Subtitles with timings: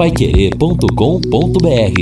[0.00, 2.00] paiquerê.com.br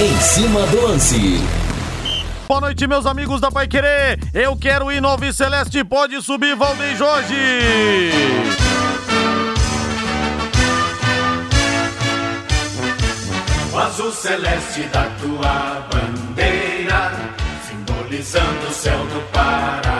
[0.00, 1.40] Em cima do lance.
[2.46, 4.20] Boa noite, meus amigos da Pai Querer.
[4.32, 5.82] Eu quero ir no Alves Celeste.
[5.82, 7.34] Pode subir, Valdeir Jorge.
[13.72, 17.10] O azul celeste da tua bandeira,
[17.68, 19.93] simbolizando o céu do Paraná.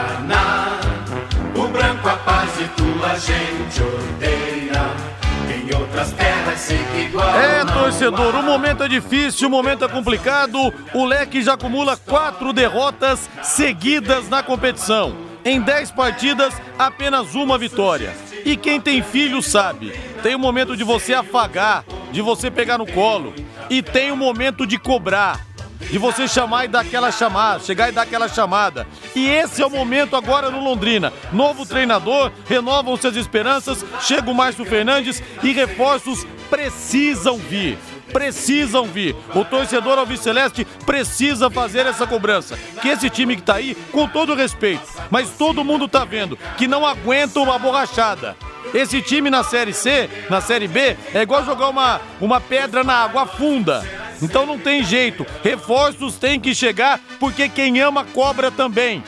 [1.75, 5.15] Branco a paz tua gente odeia.
[5.53, 7.35] Em outras terras que igual.
[7.37, 10.73] É, torcedor, o momento é difícil, o momento é complicado.
[10.93, 15.17] O Leque já acumula quatro derrotas seguidas na competição.
[15.43, 18.15] Em dez partidas, apenas uma vitória.
[18.45, 19.91] E quem tem filho sabe,
[20.23, 23.33] tem o momento de você afagar, de você pegar no colo.
[23.69, 25.41] E tem o momento de cobrar.
[25.79, 28.87] De você chamar e dar aquela chamada, chegar e dar aquela chamada.
[29.15, 31.11] E esse é o momento agora no Londrina.
[31.31, 37.77] Novo treinador, renovam-se as esperanças, chega o Márcio Fernandes e reforços precisam vir.
[38.11, 39.15] Precisam vir.
[39.33, 42.57] O torcedor Alviceleste precisa fazer essa cobrança.
[42.81, 46.67] Que esse time que tá aí, com todo respeito, mas todo mundo tá vendo que
[46.67, 48.35] não aguenta uma borrachada.
[48.73, 52.93] Esse time na Série C, na Série B, é igual jogar uma, uma pedra na
[52.93, 53.83] água funda.
[54.21, 55.25] Então não tem jeito.
[55.43, 59.03] Reforços têm que chegar, porque quem ama cobra também.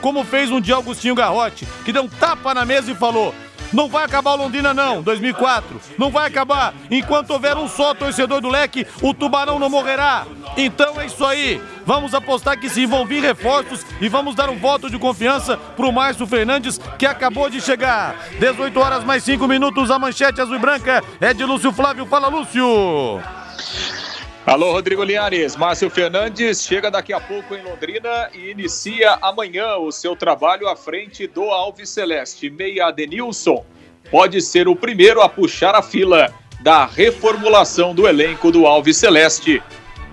[0.00, 3.34] Como fez um dia Augustinho Garrote, que deu um tapa na mesa e falou:
[3.72, 5.80] Não vai acabar o Londrina, não, 2004.
[5.98, 6.74] Não vai acabar.
[6.90, 10.26] Enquanto houver um só torcedor do leque, o tubarão não morrerá.
[10.56, 11.60] Então é isso aí.
[11.86, 15.92] Vamos apostar que se vão vir reforços e vamos dar um voto de confiança pro
[15.92, 18.16] Márcio Fernandes, que acabou de chegar.
[18.38, 22.06] 18 horas mais 5 minutos, a manchete azul e branca é de Lúcio Flávio.
[22.06, 23.39] Fala, Lúcio!
[24.50, 25.54] Alô, Rodrigo Linhares.
[25.54, 30.74] Márcio Fernandes chega daqui a pouco em Londrina e inicia amanhã o seu trabalho à
[30.74, 32.50] frente do Alves Celeste.
[32.50, 33.64] Meia Adenilson
[34.10, 39.62] pode ser o primeiro a puxar a fila da reformulação do elenco do Alves Celeste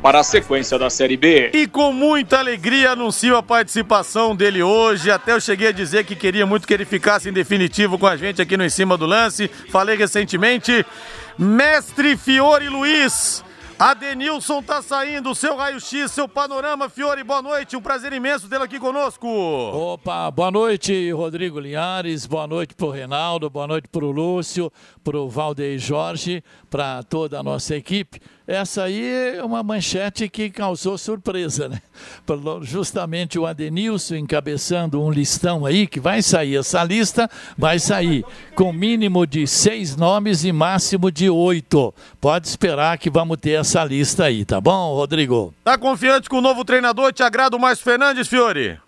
[0.03, 1.49] para a sequência da Série B.
[1.55, 5.09] E com muita alegria anuncio a participação dele hoje.
[5.09, 8.15] Até eu cheguei a dizer que queria muito que ele ficasse em definitivo com a
[8.15, 9.47] gente aqui no Em Cima do Lance.
[9.71, 10.85] Falei recentemente.
[11.39, 13.46] Mestre Fiore Luiz.
[13.79, 18.79] Adenilson tá saindo, seu raio-x, seu panorama, Fiore, boa noite, um prazer imenso tê-lo aqui
[18.79, 19.27] conosco.
[19.27, 24.73] Opa, boa noite, Rodrigo Linhares, boa noite pro Reinaldo, boa noite pro Lúcio,
[25.03, 28.19] pro Valdeir Jorge, para toda a nossa equipe.
[28.47, 31.81] Essa aí é uma manchete que causou surpresa, né?
[32.61, 38.23] Justamente o Adenilson encabeçando um listão aí, que vai sair, essa lista vai sair
[38.55, 41.93] com mínimo de seis nomes e máximo de oito.
[42.21, 45.53] Pode esperar que vamos ter essa lista aí, tá bom, Rodrigo?
[45.63, 47.11] Tá confiante com o novo treinador?
[47.11, 48.79] Te agrada o Márcio Fernandes, Fiore?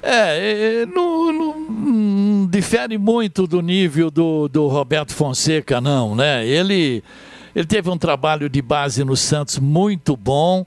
[0.00, 6.46] É, é, não, não- não difere muito do nível do, do Roberto Fonseca, não, né?
[6.46, 7.02] Ele,
[7.54, 10.66] ele teve um trabalho de base no Santos muito bom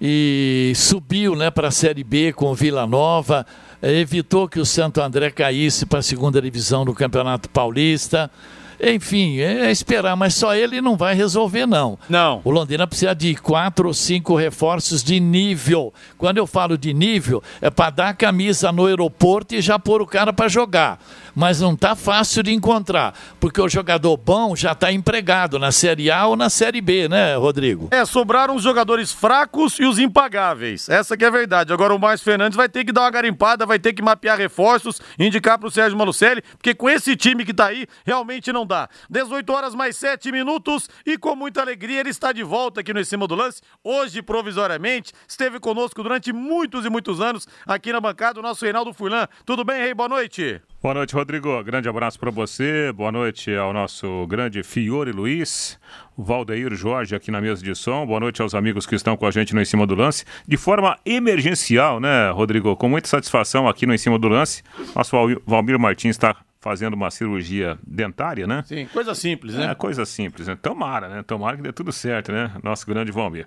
[0.00, 3.46] e subiu né, para a Série B com o Vila Nova,
[3.80, 8.30] eh, evitou que o Santo André caísse para a segunda divisão do Campeonato Paulista.
[8.78, 11.98] Enfim, é esperar, mas só ele não vai resolver, não.
[12.08, 12.42] Não.
[12.44, 15.94] O Londrina precisa de quatro ou cinco reforços de nível.
[16.18, 20.02] Quando eu falo de nível, é para dar a camisa no aeroporto e já pôr
[20.02, 21.00] o cara para jogar.
[21.36, 26.10] Mas não tá fácil de encontrar, porque o jogador bom já está empregado na Série
[26.10, 27.88] A ou na Série B, né, Rodrigo?
[27.90, 30.88] É, sobraram os jogadores fracos e os impagáveis.
[30.88, 31.74] Essa que é a verdade.
[31.74, 34.98] Agora o Márcio Fernandes vai ter que dar uma garimpada, vai ter que mapear reforços,
[35.18, 38.88] indicar pro Sérgio Malucelli, porque com esse time que tá aí, realmente não dá.
[39.10, 43.00] 18 horas mais 7 minutos e com muita alegria ele está de volta aqui no
[43.00, 43.60] Em Cima do Lance.
[43.84, 48.94] Hoje, provisoriamente, esteve conosco durante muitos e muitos anos aqui na bancada o nosso Reinaldo
[48.94, 49.28] Furlan.
[49.44, 49.92] Tudo bem, Rei?
[49.92, 50.62] Boa noite.
[50.82, 51.62] Boa noite, Rodrigo.
[51.64, 52.92] Grande abraço para você.
[52.92, 55.80] Boa noite ao nosso grande Fiore Luiz,
[56.16, 58.06] Valdeir Jorge aqui na mesa de som.
[58.06, 60.24] Boa noite aos amigos que estão com a gente no Em Cima do Lance.
[60.46, 62.76] De forma emergencial, né, Rodrigo?
[62.76, 64.62] Com muita satisfação aqui no Em Cima do Lance.
[64.94, 68.62] Nosso Val- Valmir Martins está fazendo uma cirurgia dentária, né?
[68.66, 69.70] Sim, coisa simples, né?
[69.72, 70.56] É coisa simples, né?
[70.60, 71.22] Tomara, né?
[71.24, 72.52] Tomara que dê tudo certo, né?
[72.62, 73.46] Nosso grande Valmir.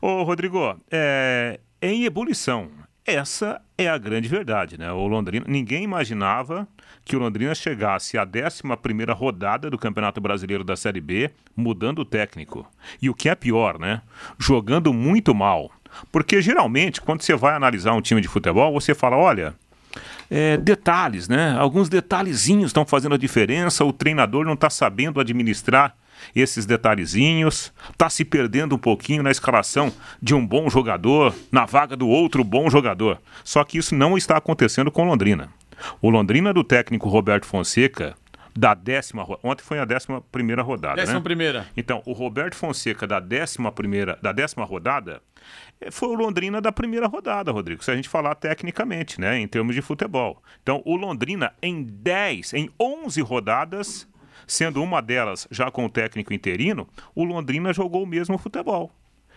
[0.00, 2.68] Ô, Rodrigo, é, em ebulição.
[3.10, 4.92] Essa é a grande verdade, né?
[4.92, 6.66] O Londrina, ninguém imaginava
[7.04, 12.04] que o Londrina chegasse à 11ª rodada do Campeonato Brasileiro da Série B, mudando o
[12.04, 12.66] técnico.
[13.02, 14.00] E o que é pior, né?
[14.38, 15.72] Jogando muito mal.
[16.12, 19.54] Porque geralmente, quando você vai analisar um time de futebol, você fala, olha,
[20.30, 21.56] é, detalhes, né?
[21.58, 23.84] Alguns detalhezinhos estão fazendo a diferença.
[23.84, 25.96] O treinador não está sabendo administrar
[26.34, 31.96] esses detalhezinhos, está se perdendo um pouquinho na escalação de um bom jogador, na vaga
[31.96, 33.20] do outro bom jogador.
[33.44, 35.48] Só que isso não está acontecendo com Londrina.
[36.00, 38.14] O Londrina do técnico Roberto Fonseca
[38.56, 41.24] da décima ontem foi a décima primeira rodada, décima né?
[41.24, 41.66] primeira.
[41.76, 45.22] Então, o Roberto Fonseca da décima primeira, da décima rodada,
[45.80, 49.46] eh, foi o Londrina da primeira rodada, Rodrigo, se a gente falar tecnicamente, né, em
[49.46, 50.42] termos de futebol.
[50.62, 54.08] Então, o Londrina em 10, em 11 rodadas,
[54.46, 58.90] sendo uma delas já com o técnico interino, o Londrina jogou o mesmo futebol.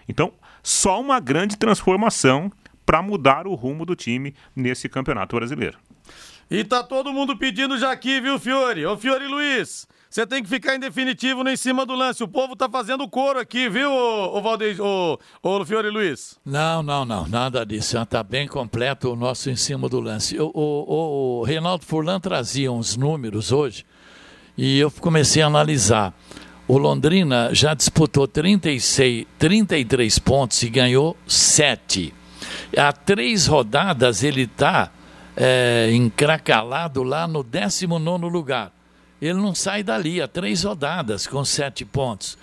[0.07, 2.51] Então, só uma grande transformação
[2.85, 5.77] para mudar o rumo do time nesse campeonato brasileiro.
[6.51, 8.85] E tá todo mundo pedindo já aqui, viu, Fiore?
[8.85, 12.23] Ô, Fiore Luiz, você tem que ficar em definitivo em cima do lance.
[12.23, 16.38] O povo tá fazendo coro aqui, viu, ô, ô, Valdeir, ô, ô Fiore Luiz?
[16.45, 18.05] Não, não, não, nada disso.
[18.05, 20.38] Tá bem completo o nosso em cima do lance.
[20.39, 23.85] O, o, o Reinaldo Furlan trazia uns números hoje
[24.57, 26.13] e eu comecei a analisar.
[26.67, 32.13] O Londrina já disputou 36, 33 pontos e ganhou 7.
[32.77, 34.91] Há três rodadas ele está
[35.35, 38.71] é, encracalado lá no 19 lugar.
[39.21, 42.38] Ele não sai dali, há três rodadas com sete pontos.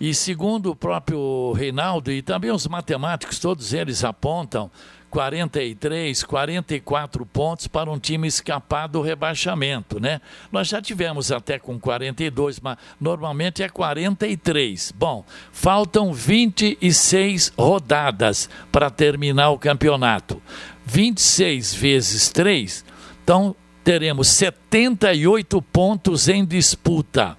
[0.00, 4.70] E segundo o próprio Reinaldo e também os matemáticos, todos eles apontam
[5.10, 10.20] 43, 44 pontos para um time escapar do rebaixamento, né?
[10.52, 14.92] Nós já tivemos até com 42, mas normalmente é 43.
[14.96, 20.42] Bom, faltam 26 rodadas para terminar o campeonato.
[20.84, 22.84] 26 vezes 3,
[23.22, 27.36] então teremos 78 pontos em disputa.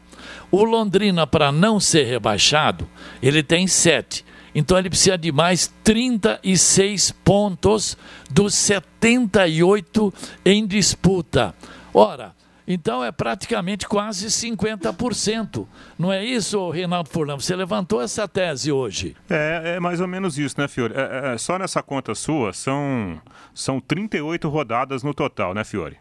[0.52, 2.88] O Londrina, para não ser rebaixado,
[3.22, 4.26] ele tem 7.
[4.60, 7.98] Então ele precisa de mais 36 pontos
[8.30, 10.14] dos 78
[10.44, 11.56] em disputa.
[11.94, 12.36] Ora,
[12.68, 15.66] então é praticamente quase 50%.
[15.98, 17.40] Não é isso, Reinaldo Furlan?
[17.40, 19.16] Você levantou essa tese hoje.
[19.30, 20.94] É, é mais ou menos isso, né, Fiore?
[20.94, 23.18] É, é, só nessa conta sua são,
[23.54, 25.96] são 38 rodadas no total, né, Fiore?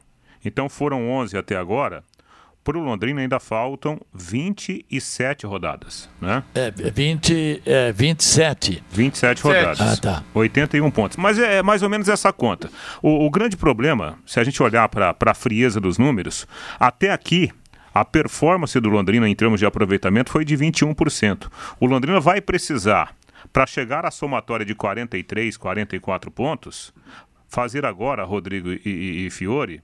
[0.45, 2.03] Então foram 11 até agora.
[2.69, 6.45] Para o Londrina ainda faltam 27 rodadas, né?
[6.55, 8.85] É, 20, é 27.
[8.91, 9.81] 27 rodadas.
[9.81, 10.25] Ah, tá.
[10.35, 11.17] 81 pontos.
[11.17, 12.71] Mas é, é mais ou menos essa conta.
[13.01, 16.47] O, o grande problema, se a gente olhar para a frieza dos números,
[16.79, 17.51] até aqui
[17.95, 21.51] a performance do Londrina em termos de aproveitamento foi de 21%.
[21.81, 23.17] O Londrina vai precisar,
[23.51, 26.93] para chegar à somatória de 43, 44 pontos,
[27.49, 29.81] fazer agora, Rodrigo e, e, e Fiore,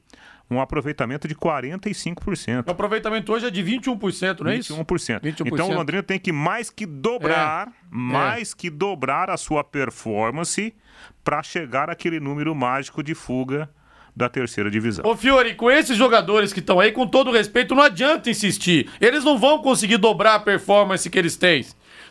[0.50, 2.66] um aproveitamento de 45%.
[2.66, 4.58] O aproveitamento hoje é de 21%, não é 21%.
[4.58, 4.74] isso?
[4.74, 5.46] 21%.
[5.46, 7.70] Então o Londrina tem que mais que dobrar, é.
[7.90, 8.56] mais é.
[8.56, 10.74] que dobrar a sua performance
[11.22, 13.68] para chegar àquele número mágico de fuga
[14.14, 15.04] da terceira divisão.
[15.04, 18.88] Ô Fiore, com esses jogadores que estão aí, com todo respeito, não adianta insistir.
[19.00, 21.64] Eles não vão conseguir dobrar a performance que eles têm.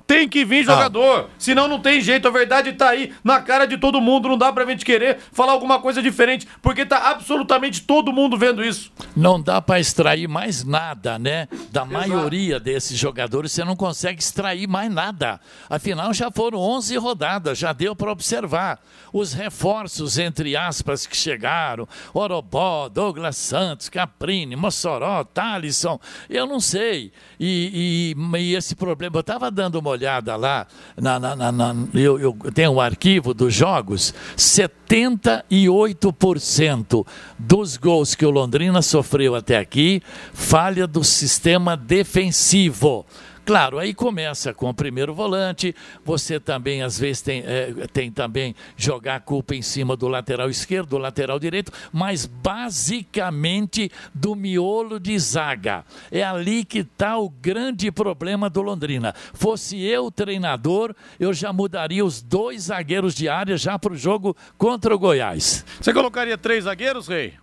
[0.05, 2.27] Tem que vir jogador, senão não tem jeito.
[2.27, 4.27] A verdade tá aí na cara de todo mundo.
[4.27, 8.63] Não dá pra gente querer falar alguma coisa diferente, porque tá absolutamente todo mundo vendo
[8.63, 8.91] isso.
[9.15, 11.47] Não dá para extrair mais nada, né?
[11.71, 15.39] Da maioria desses jogadores, você não consegue extrair mais nada.
[15.69, 18.79] Afinal, já foram 11 rodadas, já deu para observar.
[19.13, 25.99] Os reforços, entre aspas, que chegaram: Orobó, Douglas Santos, Caprini, Mossoró, Talisson,
[26.29, 27.13] eu não sei.
[27.39, 30.67] E, e, e esse problema, eu estava dando uma olhada lá,
[30.99, 37.05] na, na, na, na eu, eu, tenho um arquivo dos jogos, 78%
[37.39, 40.03] dos gols que o Londrina sofreu até aqui,
[40.33, 43.05] falha do sistema defensivo.
[43.45, 48.55] Claro, aí começa com o primeiro volante, você também às vezes tem, é, tem também
[48.77, 54.97] jogar a culpa em cima do lateral esquerdo, do lateral direito, mas basicamente do miolo
[54.97, 55.83] de zaga.
[56.09, 59.13] É ali que está o grande problema do Londrina.
[59.33, 64.37] Fosse eu treinador, eu já mudaria os dois zagueiros de área já para o jogo
[64.57, 65.65] contra o Goiás.
[65.81, 67.42] Você colocaria três zagueiros, Rei?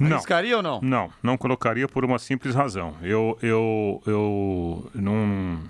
[0.00, 0.16] Não.
[0.16, 0.80] Arriscaria ou não?
[0.80, 2.94] Não, não colocaria por uma simples razão.
[3.02, 5.60] Eu, eu, eu não,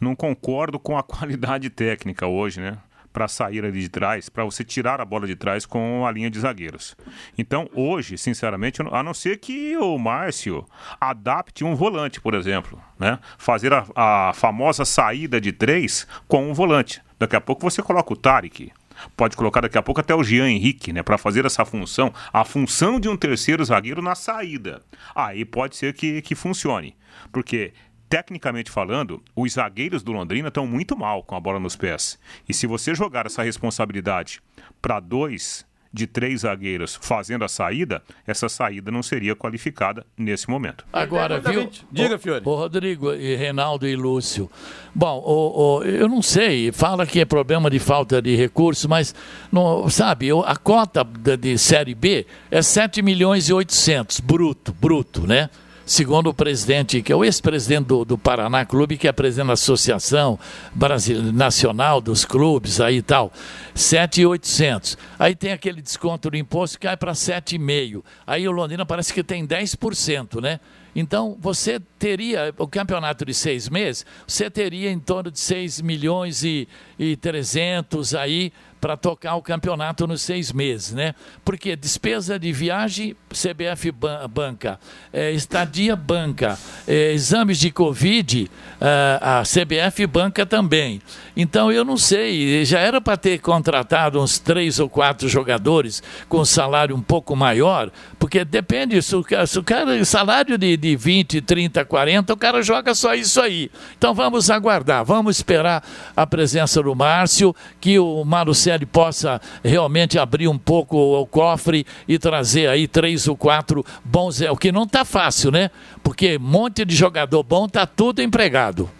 [0.00, 2.78] não concordo com a qualidade técnica hoje, né?
[3.12, 6.30] Para sair ali de trás, para você tirar a bola de trás com a linha
[6.30, 6.96] de zagueiros.
[7.38, 10.64] Então, hoje, sinceramente, a não ser que o Márcio
[11.00, 13.18] adapte um volante, por exemplo, né?
[13.38, 17.00] Fazer a, a famosa saída de três com um volante.
[17.18, 18.72] Daqui a pouco você coloca o Tarek,
[19.16, 22.44] Pode colocar daqui a pouco até o Jean Henrique, né, para fazer essa função, a
[22.44, 24.82] função de um terceiro zagueiro na saída.
[25.14, 26.96] Aí pode ser que, que funcione.
[27.32, 27.72] Porque
[28.08, 32.18] tecnicamente falando, os zagueiros do Londrina estão muito mal com a bola nos pés.
[32.48, 34.40] E se você jogar essa responsabilidade
[34.80, 40.84] para dois de três zagueiros fazendo a saída, essa saída não seria qualificada nesse momento.
[40.92, 41.70] Agora, viu?
[41.92, 42.42] Diga, Fiore.
[42.44, 44.50] O, Rodrigo e Reinaldo e Lúcio.
[44.92, 49.14] Bom, o, o, eu não sei, fala que é problema de falta de recursos, mas,
[49.52, 55.28] não, sabe, a cota de, de Série B é 7 milhões e 800, bruto, bruto,
[55.28, 55.48] né?
[55.86, 59.52] Segundo o presidente, que é o ex-presidente do, do, Paraná Clube, que é presidente da
[59.54, 60.38] Associação
[60.74, 63.32] Brasil, Nacional dos Clubes aí e tal,
[63.74, 64.96] 7,800.
[65.18, 68.02] Aí tem aquele desconto do imposto que cai para 7,5.
[68.26, 70.60] Aí o Londrina parece que tem 10%, né?
[70.94, 76.44] Então, você teria, o campeonato de seis meses, você teria em torno de 6 milhões
[76.44, 78.52] e, e 300 aí
[78.84, 81.14] para tocar o campeonato nos seis meses, né?
[81.42, 83.90] Porque despesa de viagem, CBF
[84.28, 84.78] banca,
[85.10, 91.00] é, estadia banca, é, exames de Covid, é, a CBF banca também.
[91.34, 96.44] Então eu não sei, já era para ter contratado uns três ou quatro jogadores com
[96.44, 101.40] salário um pouco maior, porque depende, se o, se o cara, salário de, de 20,
[101.40, 103.70] 30, 40, o cara joga só isso aí.
[103.96, 105.82] Então vamos aguardar, vamos esperar
[106.14, 111.86] a presença do Márcio, que o Marcelo ele possa realmente abrir um pouco o cofre
[112.06, 114.40] e trazer aí três ou quatro bons.
[114.40, 115.70] É o que não está fácil, né?
[116.02, 118.90] Porque monte de jogador bom tá tudo empregado.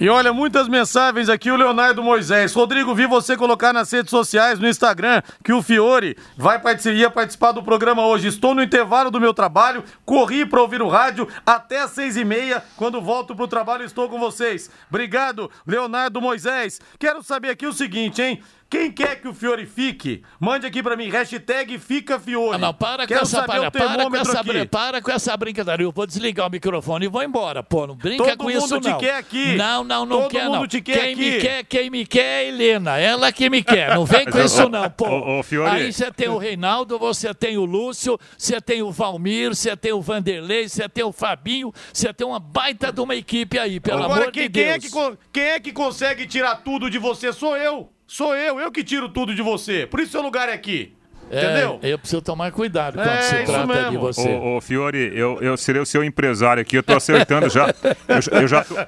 [0.00, 2.54] E olha, muitas mensagens aqui, o Leonardo Moisés.
[2.54, 7.50] Rodrigo, vi você colocar nas redes sociais, no Instagram, que o Fiore vai participar, participar
[7.50, 8.28] do programa hoje.
[8.28, 12.24] Estou no intervalo do meu trabalho, corri para ouvir o rádio até às seis e
[12.24, 12.62] meia.
[12.76, 14.70] Quando volto para o trabalho, estou com vocês.
[14.88, 16.80] Obrigado, Leonardo Moisés.
[16.96, 18.40] Quero saber aqui o seguinte, hein?
[18.70, 22.54] Quem quer que o Fiore fique, mande aqui pra mim, hashtag fica Fiore.
[22.54, 25.82] Ah, não, para Quero com essa, para, para, com essa, para com essa brincadeira.
[25.82, 27.86] Eu vou desligar o microfone e vou embora, pô.
[27.86, 28.80] Não brinca Todo com isso, não.
[28.80, 29.56] Todo mundo te quer aqui.
[29.56, 30.66] Não, não, não Todo quer, mundo não.
[30.66, 31.30] Te quer quem aqui.
[31.30, 32.98] me quer, quem me quer é a Helena.
[32.98, 33.94] Ela que me quer.
[33.94, 35.08] Não vem com isso, não, pô.
[35.08, 35.70] Ô, ô, Fiore.
[35.70, 39.94] Aí você tem o Reinaldo, você tem o Lúcio, você tem o Valmir, você tem
[39.94, 44.04] o Vanderlei, você tem o Fabinho, você tem uma baita de uma equipe aí, pelo
[44.04, 44.74] Agora, amor quem, de quem Deus.
[44.74, 47.32] É que, quem é que consegue tirar tudo de você?
[47.32, 47.88] Sou eu.
[48.10, 49.86] Sou eu, eu que tiro tudo de você.
[49.86, 50.96] Por isso seu lugar é aqui.
[51.30, 51.78] Entendeu?
[51.82, 53.90] É, eu preciso tomar cuidado quando É, se isso trata mesmo.
[53.90, 54.28] de você.
[54.28, 57.66] Ô, ô, Fiore, eu, eu serei o seu empresário aqui, eu tô acertando já.
[58.08, 58.74] Eu, eu já tô...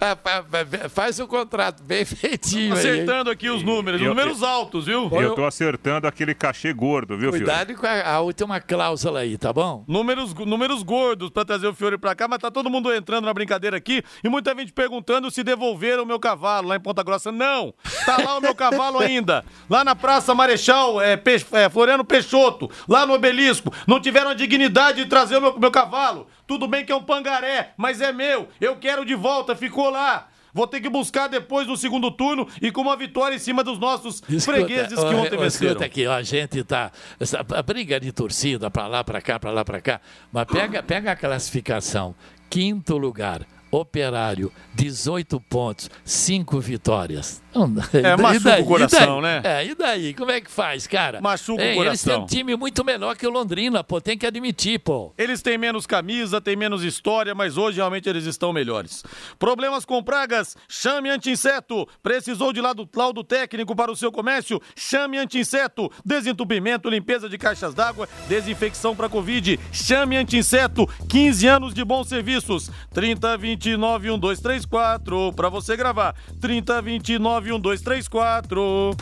[0.00, 0.16] Ah,
[0.88, 2.78] Faz o contrato bem feitinho aí.
[2.78, 5.08] Acertando aqui os números, Eu- números altos, viu?
[5.12, 7.44] Eu tô acertando aquele cachê gordo, viu, Fiore?
[7.44, 9.84] Cuidado com a, a última cláusula aí, tá bom?
[9.86, 13.34] Números, números gordos pra trazer o Fiore pra cá, mas tá todo mundo entrando na
[13.34, 17.30] brincadeira aqui e muita gente perguntando se devolveram o meu cavalo lá em Ponta Grossa.
[17.32, 17.72] Não!
[18.04, 19.44] Tá lá o meu cavalo ainda.
[19.68, 23.72] Lá na Praça Marechal é, Pe- é, Floriano Peixoto, lá no obelisco.
[23.86, 26.26] Não tiveram a dignidade de trazer o meu, meu cavalo.
[26.46, 28.48] Tudo bem que é um pangaré, mas é meu.
[28.60, 30.28] Eu quero de volta, ficou lá.
[30.54, 33.78] Vou ter que buscar depois no segundo turno e com uma vitória em cima dos
[33.78, 35.72] nossos fregueses que ó, ontem ó, venceram.
[35.72, 36.90] Escuta aqui, ó, a gente tá.
[37.20, 40.00] Essa briga de torcida pra lá, pra cá, pra lá, pra cá.
[40.32, 42.14] Mas pega, pega a classificação.
[42.48, 47.42] Quinto lugar, Operário, 18 pontos, 5 vitórias.
[47.56, 48.62] Não, É, machuca daí?
[48.62, 49.40] o coração, né?
[49.44, 50.14] É, e daí?
[50.14, 51.20] Como é que faz, cara?
[51.20, 52.22] Machuca o Ei, Eles têm coração.
[52.22, 55.12] um time muito melhor que o Londrina, pô, tem que admitir, pô.
[55.16, 59.02] Eles têm menos camisa, têm menos história, mas hoje realmente eles estão melhores.
[59.38, 60.56] Problemas com pragas?
[60.68, 61.86] Chame Anti-Inseto.
[62.02, 64.60] Precisou de laudo, laudo técnico para o seu comércio?
[64.74, 65.90] Chame Anti-Inseto.
[66.04, 69.58] Desentupimento, limpeza de caixas d'água, desinfecção para Covid.
[69.72, 70.88] Chame Anti-Inseto.
[71.08, 72.70] 15 anos de bons serviços.
[72.92, 76.14] 3029 1234 para você gravar.
[76.40, 78.96] 3029 1234.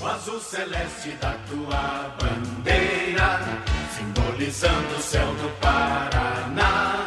[0.00, 3.40] O azul celeste da tua bandeira,
[3.96, 7.06] simbolizando o céu do Paraná.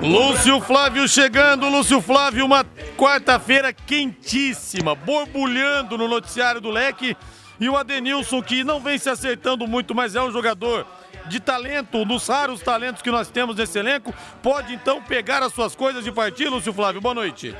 [0.00, 2.64] Lúcio Flávio chegando, Lúcio Flávio, uma
[2.96, 7.16] quarta-feira quentíssima, borbulhando no noticiário do Leque.
[7.60, 10.86] E o Adenilson, que não vem se acertando muito, mas é um jogador
[11.28, 15.74] de talento, dos raros talentos que nós temos nesse elenco, pode então pegar as suas
[15.74, 17.00] coisas e partir, Lúcio Flávio.
[17.00, 17.54] Boa noite.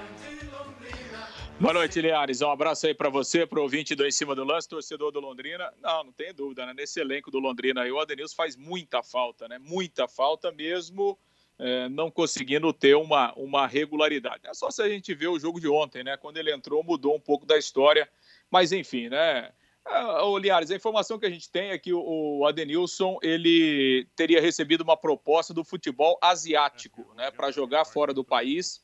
[1.61, 2.41] Boa noite, Liares.
[2.41, 5.19] Um abraço aí para você, para o ouvinte do Em Cima do Lance, torcedor do
[5.19, 5.73] Londrina.
[5.83, 6.73] Não, não tem dúvida, né?
[6.73, 9.59] Nesse elenco do Londrina aí, o Adenilson faz muita falta, né?
[9.59, 11.19] Muita falta mesmo,
[11.59, 14.47] é, não conseguindo ter uma, uma regularidade.
[14.47, 16.17] É só se a gente ver o jogo de ontem, né?
[16.17, 18.09] Quando ele entrou, mudou um pouco da história.
[18.49, 19.51] Mas, enfim, né?
[19.91, 24.83] Ah, Liares, a informação que a gente tem é que o Adenilson ele teria recebido
[24.83, 27.31] uma proposta do futebol asiático, né?
[27.31, 28.83] Para jogar fora do país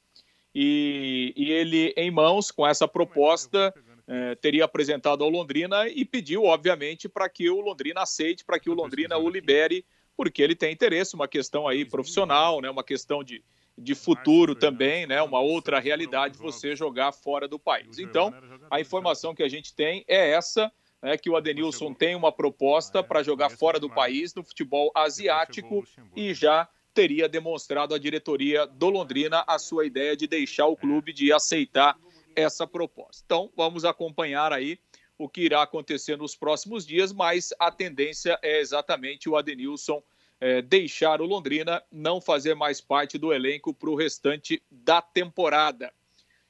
[0.54, 3.75] e, e ele, em mãos com essa proposta,
[4.06, 8.70] eh, teria apresentado ao Londrina e pediu, obviamente, para que o Londrina aceite, para que
[8.70, 9.84] o Londrina o libere,
[10.16, 13.42] porque ele tem interesse, uma questão aí profissional, né, uma questão de,
[13.76, 17.99] de futuro também, né, uma outra realidade você jogar fora do país.
[17.99, 18.32] Então,
[18.70, 20.70] a informação que a gente tem é essa,
[21.04, 25.84] né, que o Adenilson tem uma proposta para jogar fora do país no futebol asiático
[26.16, 31.12] e já teria demonstrado à diretoria do Londrina a sua ideia de deixar o clube,
[31.12, 31.99] de aceitar
[32.34, 33.23] essa proposta.
[33.26, 34.78] Então, vamos acompanhar aí
[35.18, 40.02] o que irá acontecer nos próximos dias, mas a tendência é exatamente o Adenilson
[40.40, 45.92] é, deixar o Londrina, não fazer mais parte do elenco para o restante da temporada.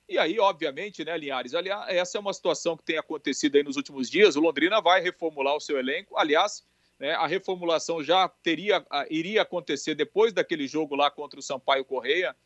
[0.08, 1.54] E aí, obviamente, né, Linhares?
[1.54, 4.36] Aliás, essa é uma situação que tem acontecido aí nos últimos dias.
[4.36, 6.16] O Londrina vai reformular o seu elenco.
[6.16, 6.62] Aliás,
[6.98, 12.36] né, a reformulação já teria, iria acontecer depois daquele jogo lá contra o Sampaio Correia.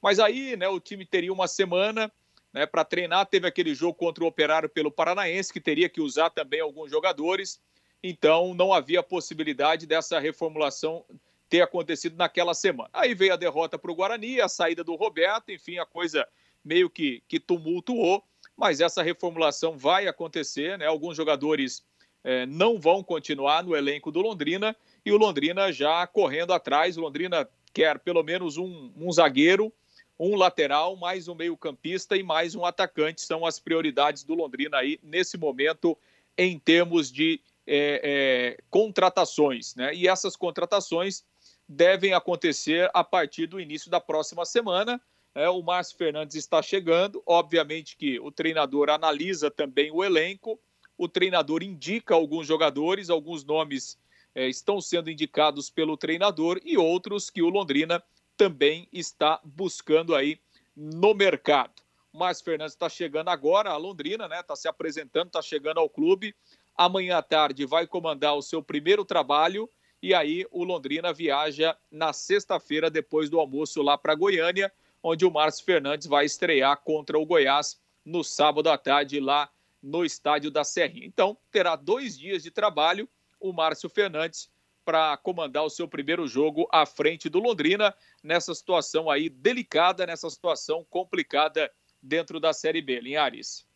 [0.00, 2.10] Mas aí, né, o time teria uma semana
[2.52, 3.26] né, para treinar.
[3.26, 7.60] Teve aquele jogo contra o Operário pelo Paranaense, que teria que usar também alguns jogadores.
[8.02, 11.04] Então, não havia possibilidade dessa reformulação
[11.48, 12.88] ter acontecido naquela semana.
[12.92, 16.26] Aí veio a derrota para o Guarani, a saída do Roberto, enfim, a coisa
[16.64, 18.22] meio que, que tumultuou,
[18.56, 20.86] mas essa reformulação vai acontecer, né?
[20.86, 21.82] Alguns jogadores
[22.22, 26.96] é, não vão continuar no elenco do Londrina e o Londrina já correndo atrás.
[26.96, 29.72] O Londrina quer pelo menos um, um zagueiro,
[30.18, 33.22] um lateral, mais um meio-campista e mais um atacante.
[33.22, 35.96] São as prioridades do Londrina aí nesse momento
[36.36, 39.74] em termos de é, é, contratações.
[39.74, 39.94] Né?
[39.94, 41.24] E essas contratações
[41.66, 45.00] devem acontecer a partir do início da próxima semana.
[45.34, 47.22] É, o Márcio Fernandes está chegando.
[47.26, 50.58] Obviamente que o treinador analisa também o elenco,
[50.98, 53.98] o treinador indica alguns jogadores, alguns nomes
[54.34, 58.02] é, estão sendo indicados pelo treinador e outros que o Londrina
[58.36, 60.38] também está buscando aí
[60.74, 61.82] no mercado.
[62.12, 64.40] O Márcio Fernandes está chegando agora a Londrina, né?
[64.40, 66.34] Está se apresentando, está chegando ao clube.
[66.76, 69.70] Amanhã à tarde vai comandar o seu primeiro trabalho
[70.02, 74.72] e aí o Londrina viaja na sexta-feira, depois do almoço, lá para Goiânia,
[75.02, 79.48] onde o Márcio Fernandes vai estrear contra o Goiás no sábado à tarde, lá
[79.82, 81.06] no estádio da Serrinha.
[81.06, 83.08] Então, terá dois dias de trabalho
[83.40, 84.50] o Márcio Fernandes
[84.84, 90.28] para comandar o seu primeiro jogo à frente do Londrina, nessa situação aí delicada, nessa
[90.28, 91.70] situação complicada
[92.02, 93.00] dentro da Série B.
[93.00, 93.66] Linhares.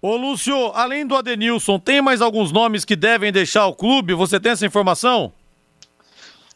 [0.00, 4.14] Ô Lúcio, além do Adenilson, tem mais alguns nomes que devem deixar o clube?
[4.14, 5.32] Você tem essa informação?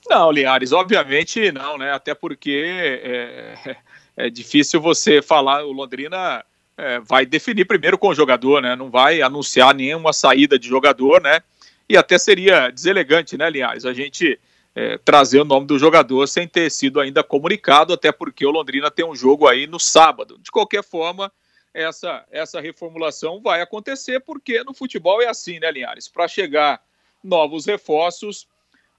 [0.09, 1.93] Não, Linhares, obviamente não, né?
[1.93, 3.77] Até porque é,
[4.16, 6.44] é difícil você falar, o Londrina
[6.76, 8.74] é, vai definir primeiro com o jogador, né?
[8.74, 11.40] Não vai anunciar nenhuma saída de jogador, né?
[11.88, 13.85] E até seria deselegante, né, Linhares?
[13.85, 14.38] A gente
[14.74, 18.90] é, trazer o nome do jogador sem ter sido ainda comunicado, até porque o Londrina
[18.90, 20.38] tem um jogo aí no sábado.
[20.42, 21.33] De qualquer forma,
[21.72, 26.09] essa, essa reformulação vai acontecer, porque no futebol é assim, né, Linhares?
[26.09, 26.83] Para chegar
[27.22, 28.48] novos reforços,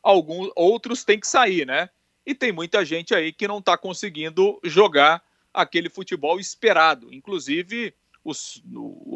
[0.01, 1.89] alguns outros têm que sair, né?
[2.28, 8.62] E tem muita gente aí que não está conseguindo jogar aquele futebol esperado, inclusive os,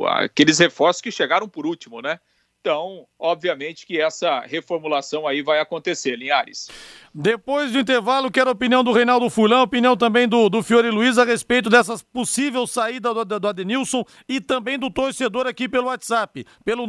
[0.07, 2.21] aqueles reforços que chegaram por último, né?
[2.61, 6.69] Então, obviamente que essa reformulação aí vai acontecer, Linhares.
[7.13, 11.17] Depois do intervalo, quero a opinião do Reinaldo Fulão, opinião também do, do Fiore Luiz
[11.17, 16.45] a respeito dessa possível saída do, do Adenilson e também do torcedor aqui pelo WhatsApp,
[16.63, 16.87] pelo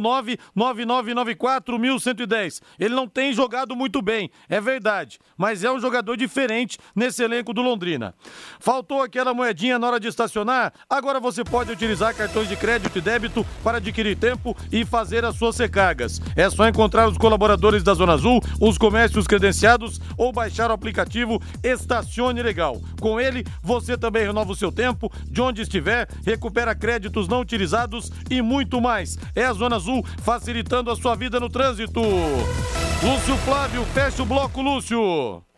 [0.55, 2.61] 999941110.
[2.79, 7.53] Ele não tem jogado muito bem, é verdade, mas é um jogador diferente nesse elenco
[7.53, 8.15] do Londrina.
[8.61, 10.71] Faltou aquela moedinha na hora de estacionar?
[10.89, 15.35] Agora você pode utilizar cartões de crédito e débito para adquirir tempo e fazer as
[15.35, 16.21] suas recargas.
[16.33, 21.41] É só encontrar os colaboradores da Zona Azul, os comércios credenciados ou baixar o aplicativo
[21.63, 22.81] Estacione Legal.
[22.99, 28.11] Com ele, você também renova o seu tempo, de onde estiver, recupera créditos não utilizados
[28.29, 29.17] e muito mais.
[29.35, 32.01] É a Zona Azul facilitando a sua vida no trânsito.
[32.01, 35.52] Lúcio Flávio, fecha o bloco, Lúcio.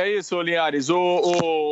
[0.00, 0.90] É isso, Linhares.
[0.90, 0.96] O,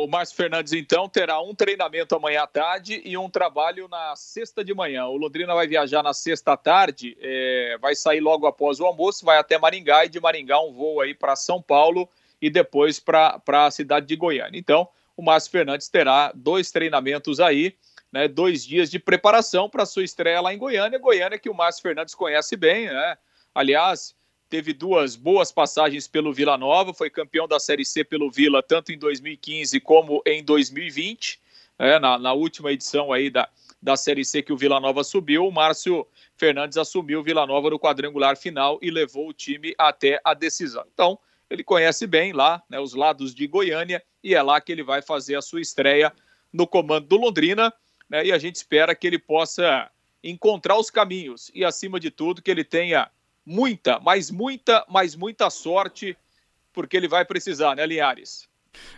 [0.03, 4.65] o Márcio Fernandes, então, terá um treinamento amanhã à tarde e um trabalho na sexta
[4.65, 5.05] de manhã.
[5.05, 9.23] O Londrina vai viajar na sexta à tarde, é, vai sair logo após o almoço,
[9.23, 12.09] vai até Maringá e de Maringá um voo aí para São Paulo
[12.41, 14.59] e depois para a cidade de Goiânia.
[14.59, 17.77] Então, o Márcio Fernandes terá dois treinamentos aí,
[18.11, 20.99] né, dois dias de preparação para sua estreia lá em Goiânia.
[20.99, 23.17] Goiânia que o Márcio Fernandes conhece bem, né?
[23.55, 24.13] Aliás,
[24.49, 28.91] teve duas boas passagens pelo Vila Nova, foi campeão da Série C pelo Vila tanto
[28.91, 31.39] em 2015 como em 2020,
[31.79, 33.49] é, na, na, última edição aí da,
[33.81, 37.69] da Série C que o Vila Nova subiu, o Márcio Fernandes assumiu o Vila Nova
[37.69, 40.83] no quadrangular final e levou o time até a decisão.
[40.93, 44.83] Então, ele conhece bem lá né, os lados de Goiânia e é lá que ele
[44.83, 46.11] vai fazer a sua estreia
[46.51, 47.73] no comando do Londrina,
[48.09, 49.89] né, e a gente espera que ele possa
[50.23, 53.09] encontrar os caminhos e, acima de tudo, que ele tenha
[53.47, 56.17] muita, mas muita, mas muita sorte,
[56.73, 58.45] porque ele vai precisar, né, Linhares?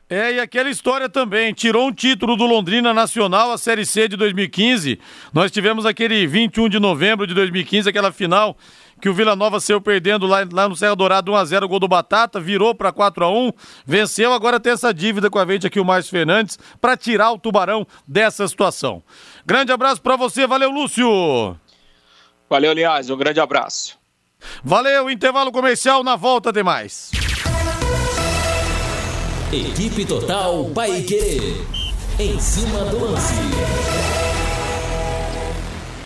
[0.10, 4.18] É, e aquela história também, tirou um título do Londrina Nacional, a Série C de
[4.18, 5.00] 2015.
[5.32, 8.58] Nós tivemos aquele 21 de novembro de 2015, aquela final
[9.00, 12.38] que o Vila Nova saiu perdendo lá, lá no Serra Dourado 1x0, gol do Batata,
[12.38, 13.54] virou para 4x1,
[13.86, 17.40] venceu, agora tem essa dívida com a gente aqui, o Márcio Fernandes, para tirar o
[17.40, 19.02] Tubarão dessa situação.
[19.46, 21.56] Grande abraço para você, valeu Lúcio!
[22.50, 23.99] Valeu, aliás, um grande abraço.
[24.64, 27.12] Valeu, intervalo comercial, na volta tem mais.
[29.52, 31.64] Equipe Total Paique.
[32.20, 33.34] Em cima do lance.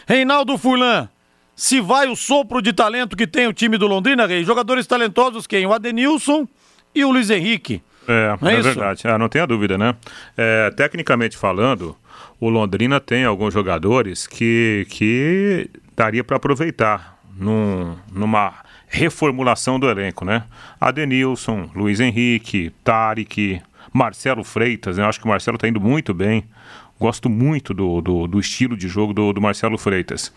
[0.08, 1.10] Reinaldo Furlan,
[1.56, 5.48] se vai o sopro de talento que tem o time do Londrina, Rei, jogadores talentosos
[5.48, 5.66] quem?
[5.66, 6.48] O Adenilson
[6.94, 7.82] e o Luiz Henrique.
[8.08, 9.96] É, é, é verdade, ah, não tenha dúvida, né?
[10.38, 11.96] É, tecnicamente falando,
[12.40, 18.54] o Londrina tem alguns jogadores que, que daria para aproveitar num, numa
[18.88, 20.44] reformulação do elenco, né?
[20.80, 25.04] Adenilson, Luiz Henrique, Tarek, Marcelo Freitas, né?
[25.04, 26.44] Eu acho que o Marcelo está indo muito bem.
[27.00, 30.32] Gosto muito do, do, do estilo de jogo do, do, Marcelo Freitas.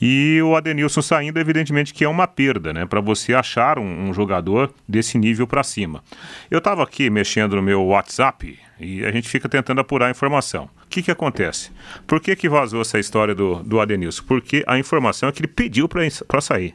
[0.00, 2.84] E o Adenilson saindo, evidentemente, que é uma perda, né?
[2.84, 6.02] Para você achar um, um, jogador desse nível para cima.
[6.50, 10.68] Eu estava aqui mexendo no meu WhatsApp e a gente fica tentando apurar a informação.
[10.84, 11.70] O que, que acontece?
[12.06, 14.24] Por que, que vazou essa história do, do Adenilson?
[14.24, 16.74] Porque a informação é que ele pediu para sair.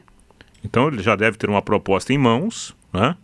[0.64, 3.16] Então ele já deve ter uma proposta em mãos, né?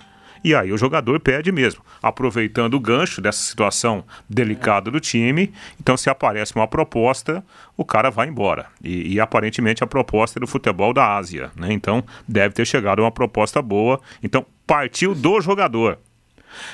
[0.44, 5.50] E aí o jogador pede mesmo, aproveitando o gancho dessa situação delicada do time.
[5.80, 7.42] Então, se aparece uma proposta,
[7.78, 8.66] o cara vai embora.
[8.82, 11.72] E, e aparentemente a proposta é do futebol da Ásia, né?
[11.72, 13.98] Então, deve ter chegado uma proposta boa.
[14.22, 15.98] Então, partiu do jogador.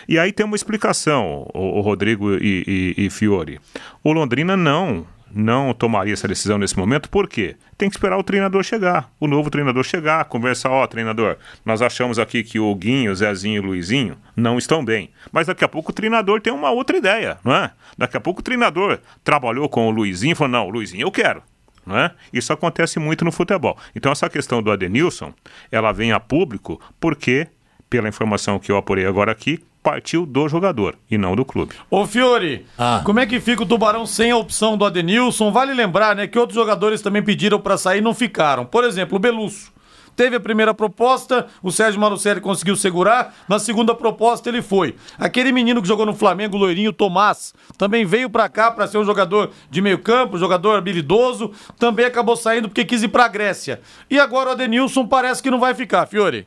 [0.09, 3.61] E aí tem uma explicação, o, o Rodrigo e, e, e Fiore.
[4.03, 7.57] O Londrina não não tomaria essa decisão nesse momento, por quê?
[7.79, 11.81] Tem que esperar o treinador chegar, o novo treinador chegar, conversar, ó, oh, treinador, nós
[11.81, 15.11] achamos aqui que o Guinho, o Zezinho e o Luizinho não estão bem.
[15.33, 17.71] Mas daqui a pouco o treinador tem uma outra ideia, não é?
[17.97, 21.43] Daqui a pouco o treinador trabalhou com o Luizinho e falou, não, Luizinho eu quero.
[21.87, 22.13] Não é?
[22.33, 23.77] Isso acontece muito no futebol.
[23.97, 25.33] Então essa questão do Adenilson,
[25.73, 27.49] ela vem a público porque,
[27.89, 31.75] pela informação que eu apurei agora aqui, partiu do jogador e não do clube.
[31.91, 33.03] Ô Fiore, ah.
[33.05, 35.51] como é que fica o Tubarão sem a opção do Adenilson?
[35.51, 38.65] Vale lembrar, né, que outros jogadores também pediram para sair e não ficaram.
[38.65, 39.73] Por exemplo, o Belusso.
[40.17, 44.95] Teve a primeira proposta, o Sérgio Marucelli conseguiu segurar, na segunda proposta ele foi.
[45.19, 48.99] Aquele menino que jogou no Flamengo, o loirinho Tomás, também veio para cá para ser
[48.99, 53.81] um jogador de meio campo, jogador habilidoso, também acabou saindo porque quis ir pra Grécia.
[54.11, 56.47] E agora o Adenilson parece que não vai ficar, Fiore.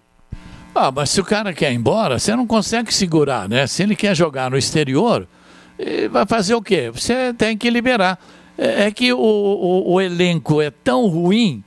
[0.76, 3.68] Ah, mas se o cara quer ir embora, você não consegue segurar, né?
[3.68, 5.28] Se ele quer jogar no exterior,
[6.12, 6.90] vai fazer o quê?
[6.90, 8.20] Você tem que liberar.
[8.58, 11.64] É, é que o, o, o elenco é tão ruim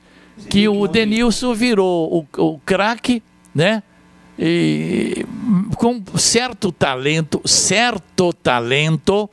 [0.51, 3.23] que o Denilson virou o, o craque,
[3.55, 3.83] né?
[4.38, 5.25] E
[5.77, 9.31] com certo talento, certo talento,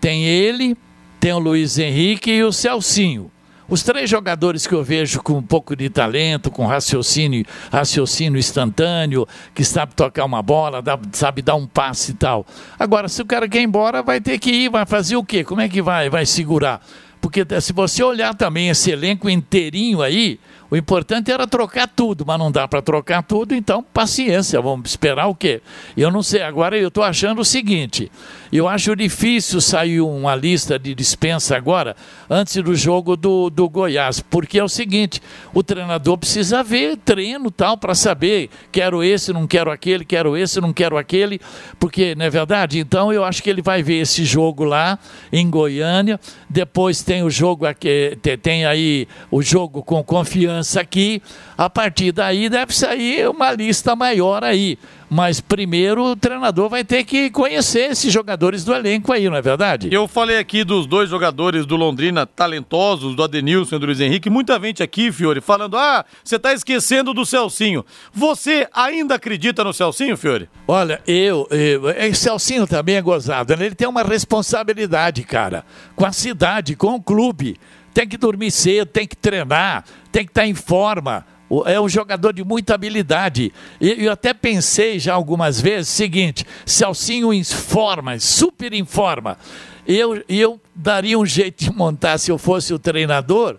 [0.00, 0.76] tem ele,
[1.18, 3.30] tem o Luiz Henrique e o Celcinho.
[3.68, 9.26] Os três jogadores que eu vejo com um pouco de talento, com raciocínio, raciocínio instantâneo,
[9.52, 12.46] que sabe tocar uma bola, sabe dar um passe e tal.
[12.78, 15.42] Agora, se o cara quer ir embora, vai ter que ir, vai fazer o quê?
[15.42, 16.80] Como é que vai, vai segurar?
[17.20, 20.38] Porque se você olhar também esse elenco inteirinho aí,
[20.70, 25.28] o importante era trocar tudo, mas não dá para trocar tudo, então paciência, vamos esperar
[25.28, 25.62] o quê?
[25.96, 28.10] Eu não sei, agora eu estou achando o seguinte:
[28.52, 31.94] eu acho difícil sair uma lista de dispensa agora,
[32.28, 35.22] antes do jogo do, do Goiás, porque é o seguinte:
[35.54, 40.60] o treinador precisa ver treino tal para saber, quero esse, não quero aquele, quero esse,
[40.60, 41.40] não quero aquele,
[41.78, 42.80] porque não é verdade?
[42.80, 44.98] Então eu acho que ele vai ver esse jogo lá
[45.32, 46.18] em Goiânia,
[46.50, 51.22] depois tem o jogo aqui, tem aí o jogo com confiança aqui.
[51.56, 54.78] A partir daí deve sair uma lista maior aí.
[55.08, 59.42] Mas primeiro o treinador vai ter que conhecer esses jogadores do elenco aí, não é
[59.42, 59.88] verdade?
[59.92, 64.28] Eu falei aqui dos dois jogadores do Londrina talentosos, do Adenilson e do Luiz Henrique.
[64.28, 67.84] Muita gente aqui, Fiore, falando: ah, você está esquecendo do Celcinho.
[68.12, 70.48] Você ainda acredita no Celcinho, Fiore?
[70.66, 71.46] Olha, eu.
[71.50, 73.66] eu é, Celcinho também é gozado, né?
[73.66, 75.64] Ele tem uma responsabilidade, cara,
[75.94, 77.56] com a cidade, com o clube
[77.96, 79.82] tem que dormir cedo, tem que treinar,
[80.12, 81.24] tem que estar em forma.
[81.64, 83.50] É um jogador de muita habilidade.
[83.80, 89.38] E eu até pensei já algumas vezes seguinte: Celcinho em forma, super em forma.
[89.86, 93.56] Eu, eu daria um jeito de montar, se eu fosse o treinador,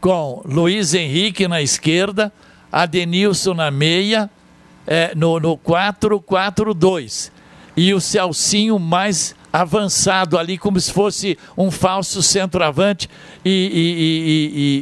[0.00, 2.32] com Luiz Henrique na esquerda,
[2.72, 4.30] Adenilson na meia,
[4.86, 7.30] é, no 4-4-2.
[7.76, 13.08] E o Celcinho mais avançado ali, como se fosse um falso centroavante
[13.44, 13.50] e,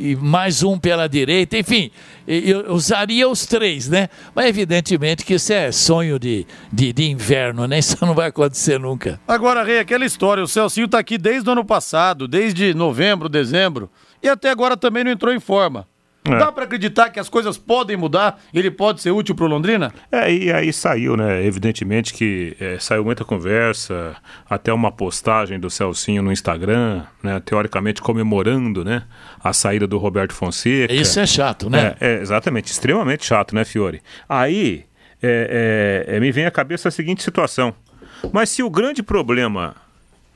[0.01, 1.91] e, e, e mais um pela direita, enfim,
[2.27, 4.09] eu usaria os três, né?
[4.35, 7.81] Mas evidentemente que isso é sonho de, de, de, inverno, né?
[7.83, 9.21] Isso não vai acontecer nunca.
[9.29, 13.91] Agora, Rei, aquela história, o Celcinho está aqui desde o ano passado, desde novembro, dezembro,
[14.23, 15.87] e até agora também não entrou em forma.
[16.25, 16.39] É.
[16.39, 18.41] Dá para acreditar que as coisas podem mudar?
[18.55, 19.93] Ele pode ser útil para o Londrina?
[20.11, 21.45] É, e aí saiu, né?
[21.45, 24.15] Evidentemente que é, saiu muita conversa,
[24.49, 27.41] até uma postagem do Celcinho no Instagram, né?
[27.45, 29.03] Teoricamente comemorando, né?
[29.43, 30.95] A saída do Roberto Fonseca.
[30.95, 31.97] Isso é chato, né?
[32.01, 34.01] É, é exatamente, extremamente chato, né, Fiore?
[34.29, 34.85] Aí
[35.21, 37.75] é, é, me vem à cabeça a seguinte situação.
[38.33, 39.75] Mas se o grande problema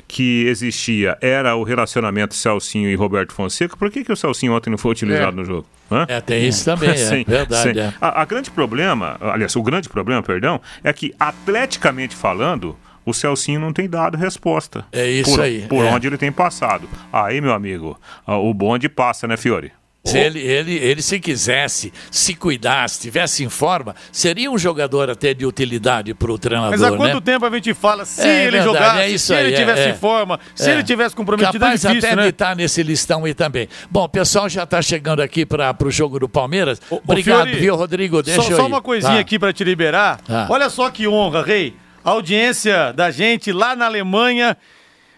[0.08, 4.70] que existia era o relacionamento Celcinho e Roberto Fonseca, por que, que o Celcinho ontem
[4.70, 5.34] não foi utilizado é.
[5.34, 5.66] no jogo?
[5.90, 6.06] Hã?
[6.08, 7.78] É, tem isso também, é sim, verdade.
[7.78, 7.92] É.
[8.00, 13.60] A, a, grande problema, aliás, o grande problema, perdão, é que atleticamente falando, o Celcinho
[13.60, 14.84] não tem dado resposta.
[14.92, 15.66] É isso por, aí.
[15.68, 15.90] Por é.
[15.90, 16.88] onde ele tem passado.
[17.12, 19.72] Aí, meu amigo, o bonde passa, né, Fiore?
[20.06, 25.34] Se ele, ele, ele, se quisesse, se cuidasse, tivesse em forma, seria um jogador até
[25.34, 26.70] de utilidade para o treinador.
[26.70, 27.20] Mas há quanto né?
[27.20, 29.90] tempo a gente fala se é, ele verdade, jogasse, é se aí, ele tivesse é,
[29.90, 30.84] em forma, se ele é.
[30.84, 32.22] tivesse comprometido, Capaz é difícil, até né?
[32.22, 33.68] de estar nesse listão aí também.
[33.90, 36.80] Bom, o pessoal já está chegando aqui para o jogo do Palmeiras.
[36.88, 38.22] O, Obrigado, Fiori, viu, Rodrigo?
[38.22, 39.20] Deixa só, eu só uma coisinha tá.
[39.20, 40.20] aqui para te liberar.
[40.20, 40.46] Tá.
[40.48, 41.74] Olha só que honra, Rei.
[42.04, 44.56] A audiência da gente lá na Alemanha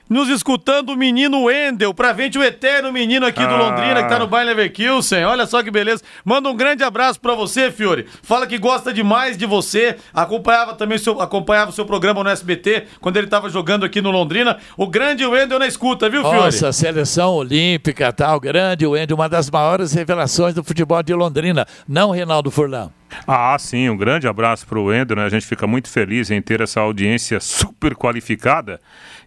[0.08, 3.58] nos escutando o menino Wendel, pra frente o eterno menino aqui do ah.
[3.58, 5.24] Londrina, que tá no Bayern Leverkusen.
[5.24, 6.02] Olha só que beleza.
[6.24, 8.06] Manda um grande abraço pra você, Fiore.
[8.22, 9.96] Fala que gosta demais de você.
[10.12, 14.00] Acompanhava também o seu, acompanhava o seu programa no SBT, quando ele tava jogando aqui
[14.00, 14.58] no Londrina.
[14.76, 16.36] O grande Wendel na escuta, viu, Fiore?
[16.36, 21.66] Nossa, seleção olímpica, tal, grande Wendel, uma das maiores revelações do futebol de Londrina.
[21.86, 22.90] Não, Reinaldo Furlan.
[23.26, 25.24] Ah, sim, um grande abraço para o Wendel, né?
[25.24, 28.80] A gente fica muito feliz em ter essa audiência super qualificada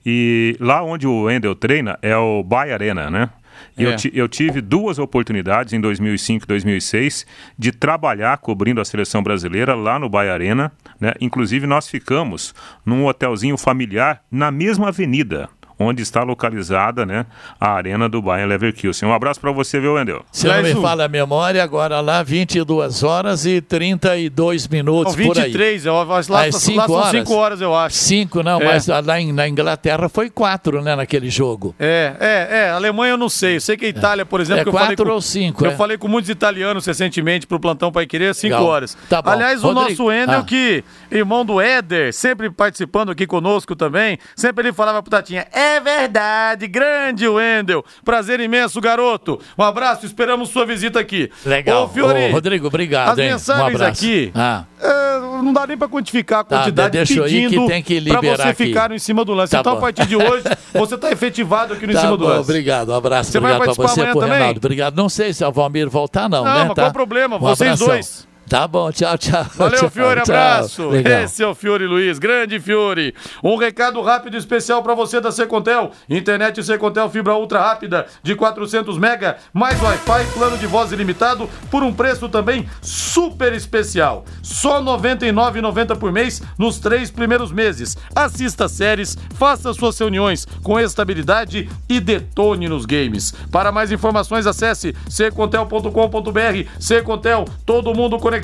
[0.06, 3.30] e lá onde o Wendel treina é o Bay Arena, né?
[3.78, 3.84] É.
[3.84, 7.26] eu, eu, tive duas oportunidades em 2005 e 2006
[7.58, 10.72] de trabalhar cobrindo a seleção brasileira lá no Bay Arena.
[11.00, 11.14] Né?
[11.22, 12.54] Inclusive, nós ficamos
[12.86, 15.50] num hotelzinho familiar na mesma avenida
[15.82, 17.26] onde está localizada né,
[17.60, 19.08] a arena do Bayern Leverkusen.
[19.08, 20.24] Um abraço para você, viu, Wendel?
[20.32, 25.84] Se não me fala a memória, agora lá 22 horas e 32 minutos não, 23,
[25.84, 25.96] por aí.
[25.96, 27.96] Eu, acho, lá, é, cinco lá são 5 horas, eu acho.
[27.96, 28.66] 5 não, é.
[28.66, 31.76] mas lá em, na Inglaterra foi 4, né, naquele jogo.
[31.80, 34.70] É, é, é, Alemanha eu não sei, eu sei que a Itália, por exemplo...
[34.70, 35.76] É 4 ou 5, Eu é.
[35.76, 38.98] falei com muitos italianos recentemente pro Plantão Pai Querer, 5 horas.
[39.10, 39.30] Tá bom.
[39.30, 40.44] Aliás, Rodrigo, o nosso Wendel, ah.
[40.44, 45.71] que, irmão do Éder, sempre participando aqui conosco também, sempre ele falava pro Tatinha, é
[45.72, 47.84] é verdade, grande Wendel.
[48.04, 49.40] Prazer imenso, garoto.
[49.58, 51.32] Um abraço, esperamos sua visita aqui.
[51.46, 51.86] Legal.
[51.86, 53.10] Ô, Fiori, Ô, Rodrigo, obrigado.
[53.10, 54.66] As mensagens um aqui, ah.
[54.80, 58.66] é, não dá nem para quantificar a tá, quantidade tá, pedindo para você aqui.
[58.66, 59.52] ficar em cima do lance.
[59.52, 59.78] Tá então, bom.
[59.78, 62.50] a partir de hoje, você está efetivado aqui no tá em cima bom, do lance.
[62.50, 63.32] Obrigado, um abraço.
[63.32, 64.58] Você obrigado para você, por Reinaldo.
[64.58, 64.96] Obrigado.
[64.96, 66.66] Não sei se o Valmir voltar, não, não né?
[66.66, 66.84] Não, tá?
[66.84, 67.38] qual o problema?
[67.38, 67.88] Um Vocês abração.
[67.88, 68.31] dois.
[68.52, 69.46] Tá bom, tchau, tchau.
[69.56, 70.90] Valeu, tchau, Fiore, abraço.
[70.90, 71.22] Legal.
[71.22, 73.16] Esse é o Fiore Luiz, grande Fiore.
[73.42, 75.92] Um recado rápido e especial para você da Secontel.
[76.10, 81.82] Internet Secontel fibra ultra rápida de 400 mega, mais Wi-Fi, plano de voz ilimitado por
[81.82, 84.26] um preço também super especial.
[84.44, 87.98] Só R$ 99,90 por mês nos três primeiros meses.
[88.14, 93.34] Assista séries, faça suas reuniões com estabilidade e detone nos games.
[93.50, 96.70] Para mais informações, acesse secontel.com.br.
[96.78, 98.41] Secontel todo mundo conectado.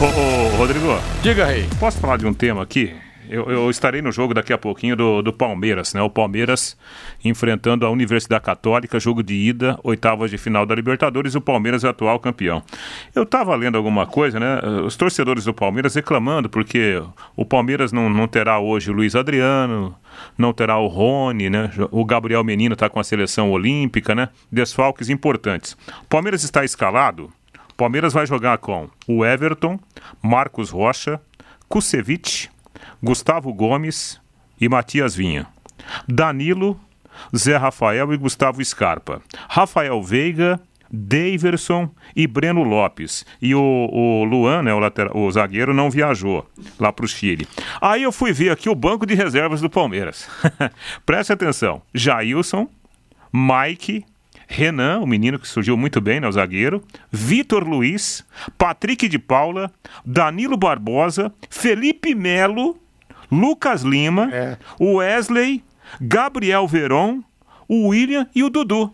[0.00, 0.86] Ô, ô, Rodrigo.
[1.22, 1.68] Diga, Rei.
[1.78, 2.94] Posso falar de um tema aqui?
[3.28, 6.02] Eu, eu, estarei no jogo daqui a pouquinho do, do Palmeiras, né?
[6.02, 6.76] O Palmeiras
[7.24, 11.86] enfrentando a Universidade Católica, jogo de ida, oitavas de final da Libertadores, o Palmeiras é
[11.86, 12.62] o atual campeão.
[13.14, 14.60] Eu estava lendo alguma coisa, né?
[14.84, 17.02] Os torcedores do Palmeiras reclamando porque
[17.34, 19.94] o Palmeiras não, não terá hoje o Luiz Adriano,
[20.36, 21.70] não terá o Rony, né?
[21.90, 24.28] O Gabriel Menino está com a seleção olímpica, né?
[24.52, 25.72] Desfalques importantes.
[26.02, 27.32] O Palmeiras está escalado.
[27.74, 29.80] O Palmeiras vai jogar com o Everton,
[30.22, 31.20] Marcos Rocha,
[31.68, 32.48] Kusevich,
[33.02, 34.20] Gustavo Gomes
[34.60, 35.48] e Matias Vinha.
[36.06, 36.78] Danilo,
[37.36, 39.20] Zé Rafael e Gustavo Scarpa.
[39.48, 43.26] Rafael Veiga, Daverson e Breno Lopes.
[43.42, 47.48] E o, o Luan, né, o, lateral, o zagueiro, não viajou lá para o Chile.
[47.80, 50.28] Aí eu fui ver aqui o banco de reservas do Palmeiras.
[51.04, 52.68] Preste atenção: Jailson,
[53.32, 54.04] Mike,
[54.46, 58.24] Renan, o menino que surgiu muito bem, né, o zagueiro, Vitor Luiz,
[58.56, 59.70] Patrick de Paula,
[60.04, 62.76] Danilo Barbosa, Felipe Melo,
[63.30, 64.56] Lucas Lima, é.
[64.80, 65.62] Wesley,
[66.00, 67.22] Gabriel Veron,
[67.68, 68.92] o William e o Dudu.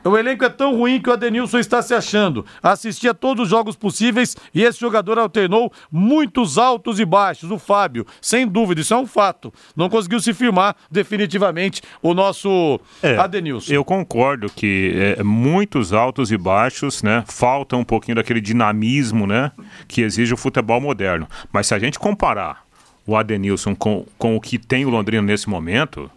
[0.09, 2.45] O elenco é tão ruim que o Adenilson está se achando.
[2.63, 7.51] Assisti a todos os jogos possíveis e esse jogador alternou muitos altos e baixos.
[7.51, 9.53] O Fábio, sem dúvida, isso é um fato.
[9.77, 12.81] Não conseguiu se firmar definitivamente o nosso
[13.19, 13.73] Adenilson.
[13.73, 17.23] Eu concordo que é, muitos altos e baixos, né?
[17.27, 19.53] Falta um pouquinho daquele dinamismo, né?
[19.87, 21.29] Que exige o futebol moderno.
[21.53, 22.65] Mas se a gente comparar
[23.07, 26.11] o Adenilson com, com o que tem o Londrina nesse momento,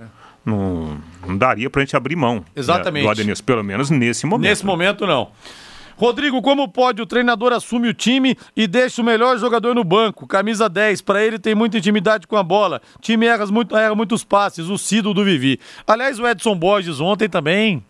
[0.46, 3.04] não, não daria pra gente abrir mão né, Exatamente.
[3.04, 4.50] do Adenilson, pelo menos nesse momento.
[4.50, 5.30] Nesse momento, não.
[5.98, 10.26] Rodrigo, como pode o treinador assume o time e deixa o melhor jogador no banco?
[10.26, 12.82] Camisa 10, pra ele tem muita intimidade com a bola.
[13.00, 15.60] Time erra, muito, erra muitos passes, o Cido do Vivi.
[15.86, 17.84] Aliás, o Edson Borges ontem também.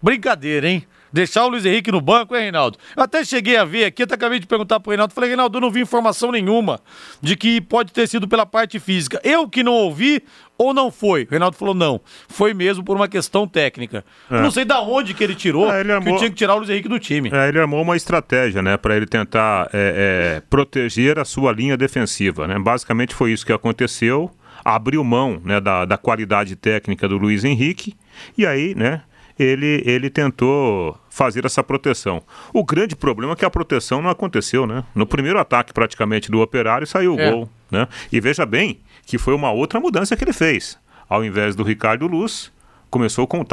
[0.00, 0.86] Brincadeira, hein?
[1.12, 2.78] Deixar o Luiz Henrique no banco, hein, Reinaldo?
[2.96, 5.14] Eu até cheguei a ver aqui, até acabei de perguntar pro Reinaldo.
[5.14, 6.80] Falei, Reinaldo, eu não vi informação nenhuma
[7.22, 9.20] de que pode ter sido pela parte física.
[9.24, 10.22] Eu que não ouvi
[10.58, 11.24] ou não foi?
[11.24, 12.00] O Reinaldo falou, não.
[12.28, 14.04] Foi mesmo por uma questão técnica.
[14.30, 14.40] É.
[14.42, 16.58] Não sei da onde que ele tirou É, ele que armou- tinha que tirar o
[16.58, 17.30] Luiz Henrique do time.
[17.32, 21.76] É, ele armou uma estratégia, né, para ele tentar é, é, proteger a sua linha
[21.76, 22.58] defensiva, né?
[22.58, 24.30] Basicamente foi isso que aconteceu.
[24.64, 27.94] Abriu mão, né, da, da qualidade técnica do Luiz Henrique
[28.36, 29.02] e aí, né,
[29.38, 32.22] ele, ele tentou fazer essa proteção.
[32.52, 34.84] O grande problema é que a proteção não aconteceu, né?
[34.94, 37.30] No primeiro ataque praticamente do Operário saiu o É.
[37.30, 37.86] gol, né?
[38.12, 40.78] E veja bem que foi uma outra mudança que ele fez.
[41.08, 42.52] Ao invés do Ricardo Luz,
[42.90, 43.44] começou com o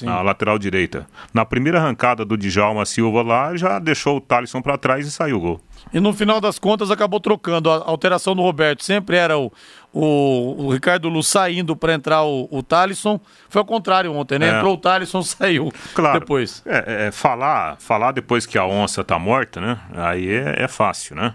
[0.00, 1.06] Thalisson, na lateral direita.
[1.32, 5.36] Na primeira arrancada do Djalma Silva lá, já deixou o Thalisson para trás e saiu
[5.36, 5.60] o gol.
[5.92, 7.70] E no final das contas acabou trocando.
[7.70, 9.50] A alteração do Roberto sempre era o,
[9.92, 13.18] o, o Ricardo Luz saindo para entrar o, o Thalisson.
[13.48, 14.48] Foi ao contrário ontem, né?
[14.50, 14.56] É.
[14.58, 16.20] Entrou o Thalisson, saiu Claro.
[16.20, 16.62] depois.
[16.66, 19.78] É, é, falar, falar depois que a onça tá morta, né?
[19.94, 21.34] Aí é, é fácil, né?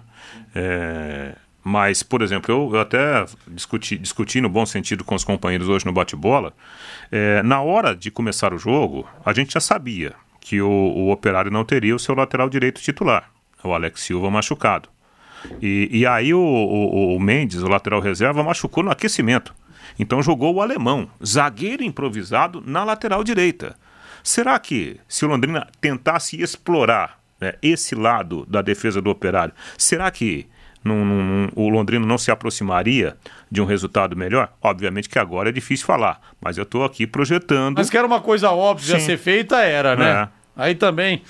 [0.53, 1.35] É,
[1.67, 5.83] mas, por exemplo, eu, eu até discuti, discuti no bom sentido com os companheiros hoje
[5.83, 6.53] no bate-bola.
[7.11, 11.49] É, na hora de começar o jogo, a gente já sabia que o, o operário
[11.49, 13.31] não teria o seu lateral direito titular,
[13.63, 14.89] o Alex Silva machucado.
[15.59, 19.51] E, e aí o, o, o Mendes, o lateral reserva, machucou no aquecimento.
[19.97, 23.75] Então jogou o alemão, zagueiro improvisado, na lateral direita.
[24.23, 30.11] Será que se o Londrina tentasse explorar né, esse lado da defesa do operário, será
[30.11, 30.45] que
[30.85, 33.17] Não, não, o Londrina não se aproximaria
[33.49, 34.53] de um resultado melhor?
[34.61, 37.77] Obviamente que agora é difícil falar, mas eu estou aqui projetando.
[37.79, 40.11] Mas que era uma coisa óbvia a ser feita, era, né?
[40.11, 40.27] É.
[40.55, 41.23] Aí também.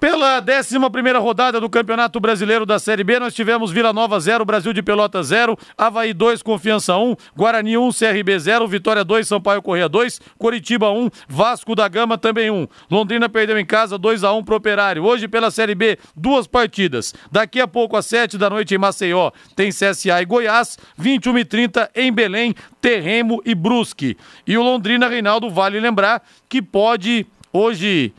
[0.00, 4.72] Pela 11 rodada do Campeonato Brasileiro da Série B, nós tivemos Vila Nova 0, Brasil
[4.72, 9.90] de Pelota 0, Havaí 2, Confiança 1, Guarani 1, CRB 0, Vitória 2, Sampaio Correia
[9.90, 12.66] 2, Coritiba 1, Vasco da Gama também 1.
[12.90, 15.04] Londrina perdeu em casa 2 a 1 pro Operário.
[15.04, 17.12] Hoje pela Série B, duas partidas.
[17.30, 21.44] Daqui a pouco às 7 da noite em Maceió tem CSA e Goiás, 21 e
[21.44, 24.16] 30 em Belém, Terremo e Brusque.
[24.46, 28.14] E o Londrina Reinaldo vale lembrar que pode hoje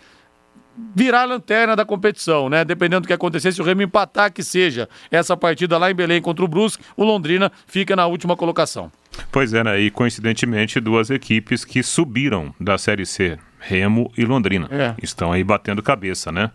[0.96, 2.64] virar a lanterna da competição, né?
[2.64, 6.22] Dependendo do que acontecer, se o Remo empatar que seja essa partida lá em Belém
[6.22, 8.92] contra o Brusque, o Londrina fica na última colocação.
[9.32, 9.80] Pois é, né?
[9.80, 14.68] E coincidentemente duas equipes que subiram da Série C, Remo e Londrina.
[14.72, 14.96] É.
[15.02, 16.52] Estão aí batendo cabeça, né?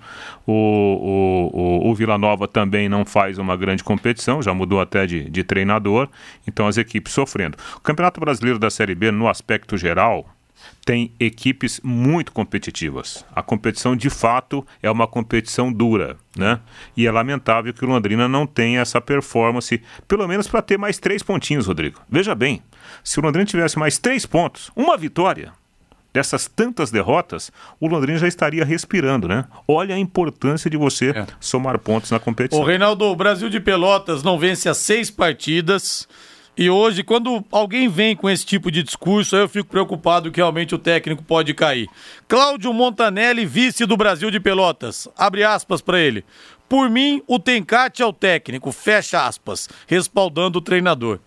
[0.47, 5.07] O, o, o, o, Vila Nova também não faz uma grande competição, já mudou até
[5.07, 6.09] de, de treinador,
[6.47, 7.57] então as equipes sofrendo.
[7.77, 10.36] O Campeonato Brasileiro da Série B, no aspecto geral,
[10.87, 13.24] tem equipes muito competitivas.
[13.34, 16.61] A competição, de fato, é uma competição dura, né?
[16.97, 20.97] E é lamentável que o Londrina não tenha essa performance, pelo menos para ter mais
[20.97, 22.01] três pontinhos, Rodrigo.
[22.09, 22.62] Veja bem,
[23.03, 25.53] se o Londrina tivesse mais três pontos, uma vitória,
[26.14, 29.45] dessas tantas derrotas, o Londrina já estaria respirando, né?
[29.66, 31.26] Olha a importância de você é.
[31.41, 32.62] somar pontos na competição.
[32.62, 36.09] O Reinaldo, o Brasil de Pelotas não vence as seis partidas.
[36.59, 40.75] E hoje, quando alguém vem com esse tipo de discurso, eu fico preocupado que realmente
[40.75, 41.87] o técnico pode cair.
[42.27, 45.07] Cláudio Montanelli, vice do Brasil de Pelotas.
[45.19, 46.25] Abre aspas para ele.
[46.67, 51.21] Por mim, o Tencate é o técnico, fecha aspas, respaldando o treinador.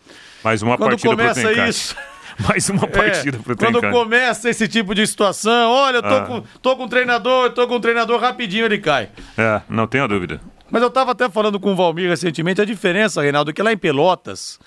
[0.44, 1.96] Mais uma quando partida começa pro isso,
[2.48, 6.08] mais uma é, partida é, pro Quando começa esse tipo de situação, olha, eu tô,
[6.08, 6.22] ah.
[6.22, 9.10] com, tô com um treinador, tô com um treinador, rapidinho ele cai.
[9.38, 10.42] É, não tenho dúvida.
[10.72, 13.72] Mas eu tava até falando com o Valmir recentemente a diferença, Reinaldo, é que lá
[13.72, 14.60] em Pelotas,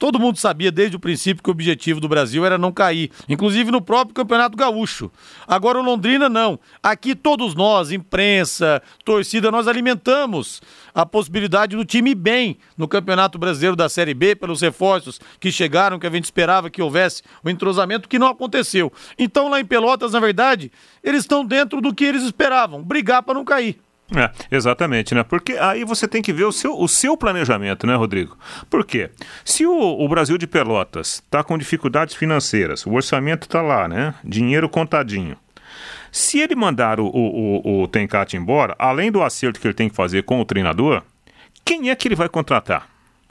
[0.00, 3.70] Todo mundo sabia desde o princípio que o objetivo do Brasil era não cair, inclusive
[3.70, 5.10] no próprio Campeonato Gaúcho.
[5.46, 6.58] Agora o Londrina não.
[6.82, 10.62] Aqui todos nós, imprensa, torcida, nós alimentamos
[10.94, 15.52] a possibilidade do time ir bem no Campeonato Brasileiro da Série B pelos reforços que
[15.52, 18.90] chegaram, que a gente esperava que houvesse o entrosamento que não aconteceu.
[19.18, 20.72] Então lá em Pelotas, na verdade,
[21.04, 23.78] eles estão dentro do que eles esperavam, brigar para não cair.
[24.16, 25.22] É, exatamente, né?
[25.22, 28.36] Porque aí você tem que ver o seu, o seu planejamento, né, Rodrigo?
[28.68, 29.10] Por quê?
[29.44, 34.14] Se o, o Brasil de Pelotas está com dificuldades financeiras, o orçamento está lá, né?
[34.24, 35.36] Dinheiro contadinho.
[36.10, 39.88] Se ele mandar o, o, o, o Tencate embora, além do acerto que ele tem
[39.88, 41.02] que fazer com o treinador,
[41.64, 42.88] quem é que ele vai contratar?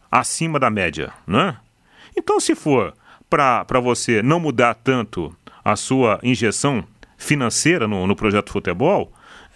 [0.09, 1.57] Acima da média, né?
[2.17, 2.93] Então, se for
[3.29, 6.83] para você não mudar tanto a sua injeção
[7.17, 9.11] financeira no, no projeto futebol,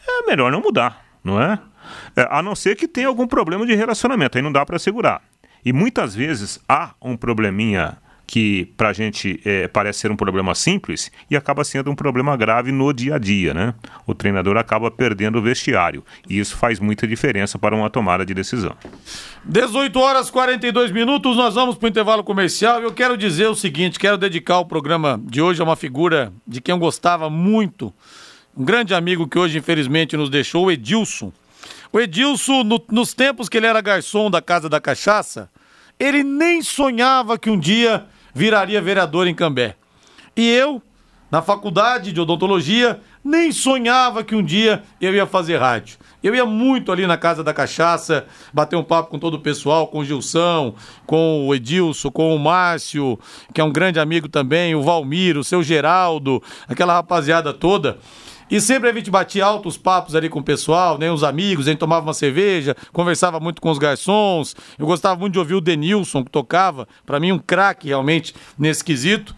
[0.05, 1.59] é melhor não mudar não é?
[2.15, 2.27] é?
[2.29, 5.21] A não ser que tenha algum problema de relacionamento, aí não dá para segurar.
[5.65, 10.55] E muitas vezes há um probleminha que para a gente é, parece ser um problema
[10.55, 13.73] simples e acaba sendo um problema grave no dia a dia, né?
[14.07, 18.33] O treinador acaba perdendo o vestiário e isso faz muita diferença para uma tomada de
[18.33, 18.75] decisão.
[19.45, 23.99] 18 horas 42 minutos, nós vamos para o intervalo comercial eu quero dizer o seguinte,
[23.99, 27.93] quero dedicar o programa de hoje a uma figura de quem eu gostava muito,
[28.55, 31.31] um grande amigo que hoje infelizmente nos deixou, o Edilson.
[31.91, 35.49] O Edilson, no, nos tempos que ele era garçom da Casa da Cachaça,
[35.99, 39.75] ele nem sonhava que um dia viraria vereador em Cambé.
[40.35, 40.81] E eu,
[41.31, 45.97] na faculdade de odontologia, nem sonhava que um dia eu ia fazer rádio.
[46.21, 49.87] Eu ia muito ali na Casa da Cachaça, bater um papo com todo o pessoal,
[49.87, 50.73] com o Gilson,
[51.05, 53.19] com o Edilson, com o Márcio,
[53.53, 57.97] que é um grande amigo também, o Valmiro, o seu Geraldo, aquela rapaziada toda.
[58.49, 61.11] E sempre a gente batia altos papos ali com o pessoal, né?
[61.11, 64.55] Os amigos, a gente tomava uma cerveja, conversava muito com os garçons.
[64.77, 66.87] Eu gostava muito de ouvir o Denilson, que tocava.
[67.05, 69.35] para mim, um craque realmente nesse quesito.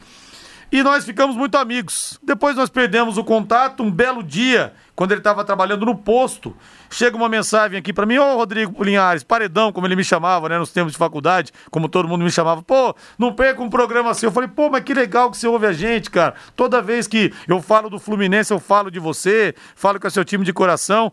[0.75, 2.19] E nós ficamos muito amigos.
[2.21, 3.81] Depois nós perdemos o contato.
[3.81, 6.53] Um belo dia, quando ele estava trabalhando no posto,
[6.89, 10.59] chega uma mensagem aqui para mim: Ô Rodrigo Linhares, paredão, como ele me chamava, né,
[10.59, 12.61] nos tempos de faculdade, como todo mundo me chamava.
[12.61, 14.25] Pô, não perca um programa assim.
[14.25, 16.35] Eu falei: pô, mas que legal que você ouve a gente, cara.
[16.57, 20.25] Toda vez que eu falo do Fluminense, eu falo de você, falo com o seu
[20.25, 21.09] time de coração.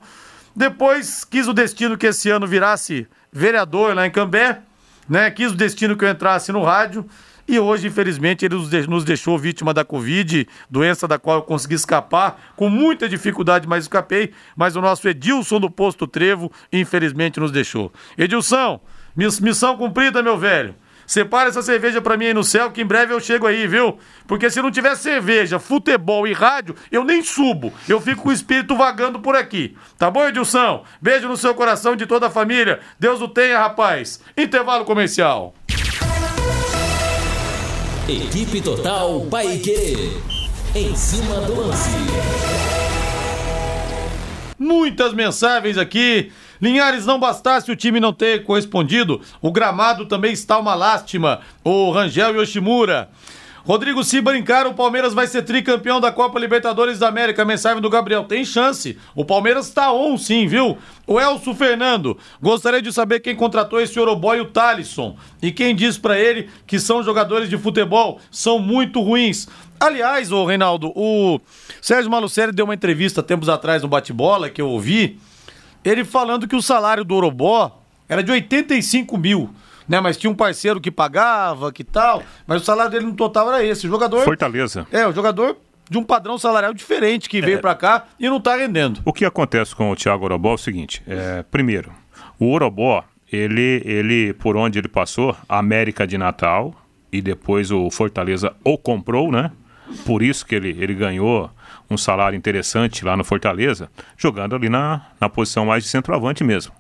[0.57, 4.61] Depois quis o destino que esse ano virasse vereador lá em Cambé,
[5.09, 5.31] né?
[5.31, 7.09] Quis o destino que eu entrasse no rádio.
[7.47, 8.55] E hoje, infelizmente, ele
[8.89, 13.85] nos deixou vítima da Covid, doença da qual eu consegui escapar com muita dificuldade, mas
[13.85, 14.33] escapei.
[14.57, 17.93] Mas o nosso Edilson do Posto Trevo, infelizmente, nos deixou.
[18.17, 18.81] Edilson,
[19.17, 20.75] missão cumprida, meu velho.
[21.07, 23.99] separa essa cerveja pra mim aí no céu, que em breve eu chego aí, viu?
[24.27, 27.73] Porque se não tiver cerveja, futebol e rádio, eu nem subo.
[27.89, 29.77] Eu fico com o espírito vagando por aqui.
[29.99, 30.85] Tá bom, Edilson?
[31.01, 32.81] Beijo no seu coração de toda a família.
[32.99, 34.21] Deus o tenha, rapaz.
[34.37, 35.55] Intervalo comercial.
[38.09, 40.21] Equipe Total Paique.
[40.75, 41.89] Em cima do lance.
[44.59, 46.33] Muitas mensagens aqui.
[46.61, 51.43] Linhares, não bastasse o time não ter correspondido, o gramado também está uma lástima.
[51.63, 53.09] O Rangel Yoshimura.
[53.65, 57.45] Rodrigo, se brincar, o Palmeiras vai ser tricampeão da Copa Libertadores da América.
[57.45, 58.25] Mensagem do Gabriel.
[58.25, 58.99] Tem chance.
[59.15, 60.77] O Palmeiras está on, sim, viu?
[61.07, 62.19] O Elcio Fernando.
[62.41, 65.17] Gostaria de saber quem contratou esse Oroboy, o Talisson.
[65.41, 68.19] E quem diz para ele que são jogadores de futebol.
[68.33, 69.47] São muito ruins.
[69.79, 71.41] Aliás, ô Reinaldo, o
[71.81, 75.21] Sérgio Malucelli deu uma entrevista tempos atrás no Bate-Bola, que eu ouvi.
[75.85, 79.51] Ele falando que o salário do Orobó era de 85 mil
[79.89, 80.01] né?
[80.01, 82.23] Mas tinha um parceiro que pagava, que tal.
[82.47, 83.87] Mas o salário dele no total era esse.
[83.87, 84.25] O jogador.
[84.25, 84.87] Fortaleza.
[84.91, 85.57] É, o jogador
[85.89, 87.61] de um padrão salarial diferente que veio é.
[87.61, 89.01] para cá e não tá rendendo.
[89.05, 91.93] O que acontece com o Thiago Orobó é o seguinte: é, primeiro,
[92.39, 96.75] o Orobó, ele, ele, por onde ele passou, América de Natal,
[97.13, 99.51] e depois o Fortaleza o comprou, né?
[100.07, 101.51] Por isso que ele, ele ganhou
[101.91, 106.73] um salário interessante lá no Fortaleza, jogando ali na, na posição mais de centroavante mesmo.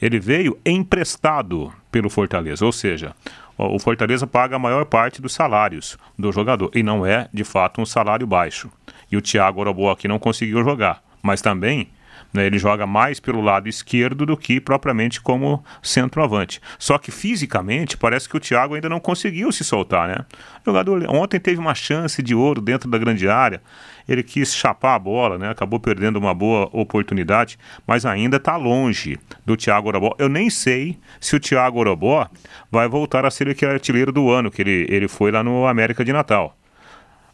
[0.00, 3.14] Ele veio emprestado pelo Fortaleza, ou seja,
[3.58, 6.70] o Fortaleza paga a maior parte dos salários do jogador.
[6.74, 8.70] E não é, de fato, um salário baixo.
[9.10, 11.88] E o Thiago Orobo aqui não conseguiu jogar, mas também
[12.36, 16.60] né, ele joga mais pelo lado esquerdo do que propriamente como centroavante.
[16.78, 20.24] Só que fisicamente parece que o Thiago ainda não conseguiu se soltar, né?
[20.62, 23.60] O jogador ontem teve uma chance de ouro dentro da grande área
[24.08, 25.50] ele quis chapar a bola, né?
[25.50, 30.14] Acabou perdendo uma boa oportunidade, mas ainda está longe do Thiago Orobó.
[30.18, 32.28] Eu nem sei se o Thiago Orobó
[32.70, 36.04] vai voltar a ser aquele artilheiro do ano que ele, ele foi lá no América
[36.04, 36.56] de Natal.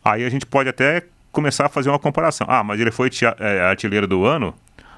[0.04, 2.46] Aí a gente pode até começar a fazer uma comparação.
[2.48, 4.54] Ah, mas ele foi é, artilheiro do ano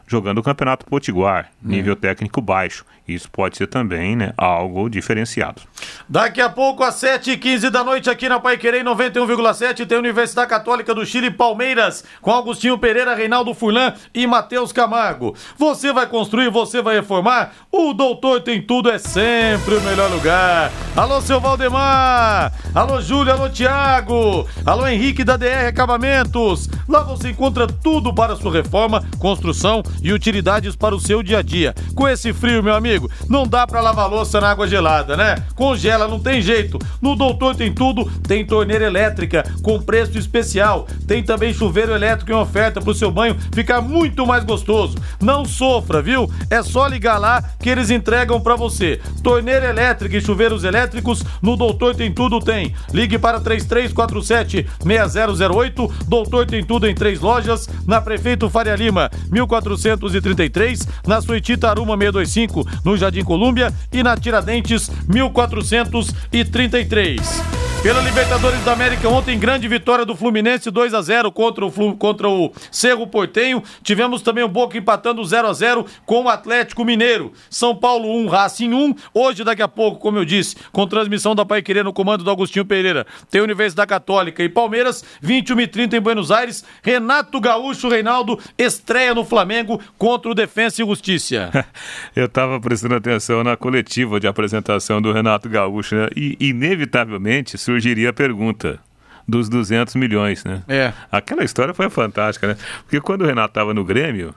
[0.06, 1.96] jogando o Campeonato Potiguar, nível é.
[1.96, 2.84] técnico baixo.
[3.06, 5.60] Isso pode ser também né, algo diferenciado.
[6.08, 10.94] Daqui a pouco, às 7h15 da noite, aqui na Pai Querer 91,7, tem Universidade Católica
[10.94, 15.36] do Chile Palmeiras, com Augustinho Pereira, Reinaldo Furlan e Matheus Camargo.
[15.58, 17.52] Você vai construir, você vai reformar?
[17.70, 20.72] O Doutor Tem Tudo é sempre o melhor lugar.
[20.96, 22.52] Alô, seu Valdemar!
[22.74, 24.48] Alô, Júlio, alô, Tiago!
[24.64, 26.70] Alô, Henrique da DR Acabamentos!
[26.88, 31.42] Lá você encontra tudo para sua reforma, construção e utilidades para o seu dia a
[31.42, 31.74] dia.
[31.94, 35.36] Com esse frio, meu amigo, não dá para lavar louça na água gelada, né?
[35.54, 36.78] Congela, não tem jeito.
[37.00, 42.34] No Doutor tem tudo, tem torneira elétrica com preço especial, tem também chuveiro elétrico em
[42.34, 44.96] oferta para o seu banho ficar muito mais gostoso.
[45.20, 46.30] Não sofra, viu?
[46.50, 49.00] É só ligar lá que eles entregam para você.
[49.22, 52.74] Torneira elétrica e chuveiros elétricos no Doutor tem tudo tem.
[52.92, 55.94] Ligue para 3347 6008.
[56.08, 61.94] Doutor tem tudo em três lojas na Prefeito Faria Lima, 1400 1433, na Suetita Aruma
[61.96, 67.54] 625, no Jardim Colúmbia e na Tiradentes 1433.
[67.84, 72.30] Pela Libertadores da América, ontem grande vitória do Fluminense 2 a 0 contra o, contra
[72.30, 73.62] o Cerro Portenho.
[73.82, 77.34] Tivemos também o Boca empatando 0 a 0 com o Atlético Mineiro.
[77.50, 78.94] São Paulo 1, Racing 1.
[79.12, 82.30] Hoje, daqui a pouco, como eu disse, com transmissão da Pai Querer no comando do
[82.30, 86.64] Agostinho Pereira, tem Universidade Católica e Palmeiras, 21 e 30 em Buenos Aires.
[86.82, 91.50] Renato Gaúcho Reinaldo estreia no Flamengo contra o Defensa e Justiça.
[92.14, 96.08] eu tava prestando atenção na coletiva de apresentação do Renato Gaúcho, né?
[96.16, 98.78] E, inevitavelmente, surgiria a pergunta
[99.26, 100.62] dos 200 milhões, né?
[100.68, 100.92] É.
[101.10, 102.56] Aquela história foi fantástica, né?
[102.82, 104.34] Porque quando o Renato estava no Grêmio,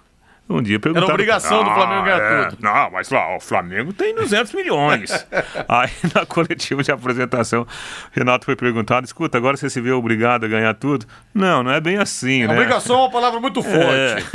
[0.50, 1.08] um dia perguntaram...
[1.08, 2.62] Era obrigação do Flamengo ganhar é, tudo.
[2.62, 5.28] Não, mas lá, o Flamengo tem 200 milhões.
[5.68, 7.68] Aí, na coletiva de apresentação, o
[8.12, 11.06] Renato foi perguntado, escuta, agora você se vê obrigado a ganhar tudo?
[11.34, 12.54] Não, não é bem assim, é, né?
[12.54, 14.26] Obrigação é uma palavra muito forte.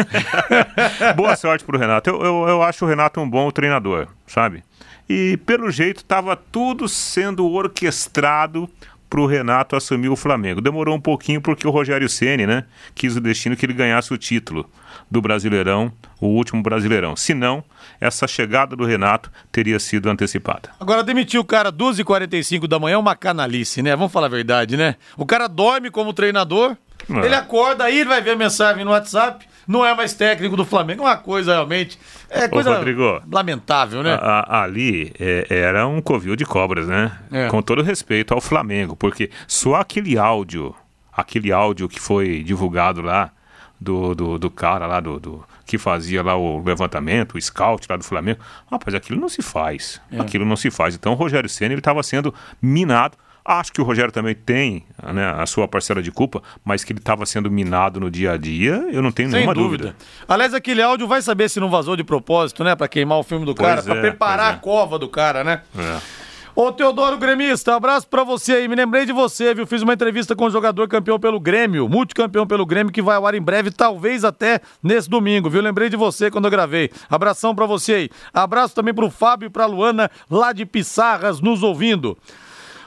[1.00, 1.12] É.
[1.16, 2.10] Boa sorte pro Renato.
[2.10, 4.62] Eu, eu, eu acho o Renato um bom treinador, sabe?
[5.08, 8.68] E, pelo jeito, estava tudo sendo orquestrado
[9.12, 10.62] para o Renato assumir o Flamengo.
[10.62, 14.16] Demorou um pouquinho porque o Rogério Ceni, né, quis o destino que ele ganhasse o
[14.16, 14.64] título
[15.10, 17.14] do Brasileirão, o último Brasileirão.
[17.14, 17.62] Se não,
[18.00, 20.70] essa chegada do Renato teria sido antecipada.
[20.80, 23.94] Agora, demitir o cara 12h45 da manhã é uma canalice, né?
[23.94, 24.96] Vamos falar a verdade, né?
[25.14, 26.74] O cara dorme como treinador,
[27.10, 27.26] é.
[27.26, 30.64] ele acorda, aí ele vai ver a mensagem no WhatsApp, não é mais técnico do
[30.64, 31.02] Flamengo.
[31.02, 31.98] É uma coisa realmente.
[32.32, 34.14] É coisa Ô, Rodrigo, lamentável, né?
[34.14, 37.12] A, a, ali é, era um covil de cobras, né?
[37.30, 37.48] É.
[37.48, 40.74] Com todo respeito ao Flamengo, porque só aquele áudio,
[41.12, 43.30] aquele áudio que foi divulgado lá
[43.78, 47.96] do, do, do cara lá do, do, que fazia lá o levantamento, o scout lá
[47.96, 48.40] do Flamengo.
[48.70, 50.00] Rapaz, aquilo não se faz.
[50.10, 50.20] É.
[50.20, 50.94] Aquilo não se faz.
[50.94, 53.16] Então o Rogério Senna ele estava sendo minado.
[53.44, 57.00] Acho que o Rogério também tem né, a sua parcela de culpa, mas que ele
[57.00, 59.84] estava sendo minado no dia a dia, eu não tenho Sem nenhuma dúvida.
[59.84, 59.96] dúvida.
[60.28, 62.76] Aliás, aquele áudio vai saber se não vazou de propósito, né?
[62.76, 64.56] Para queimar o filme do pois cara, é, para preparar é.
[64.56, 65.62] a cova do cara, né?
[65.76, 66.22] É.
[66.54, 68.68] Ô Teodoro Gremista, abraço pra você aí.
[68.68, 69.66] Me lembrei de você, viu?
[69.66, 73.26] Fiz uma entrevista com um jogador campeão pelo Grêmio, multicampeão pelo Grêmio, que vai ao
[73.26, 75.62] ar em breve, talvez até nesse domingo, viu?
[75.62, 76.90] Lembrei de você quando eu gravei.
[77.08, 78.10] Abração pra você aí.
[78.34, 82.18] Abraço também pro Fábio e pra Luana, lá de Pissarras, nos ouvindo.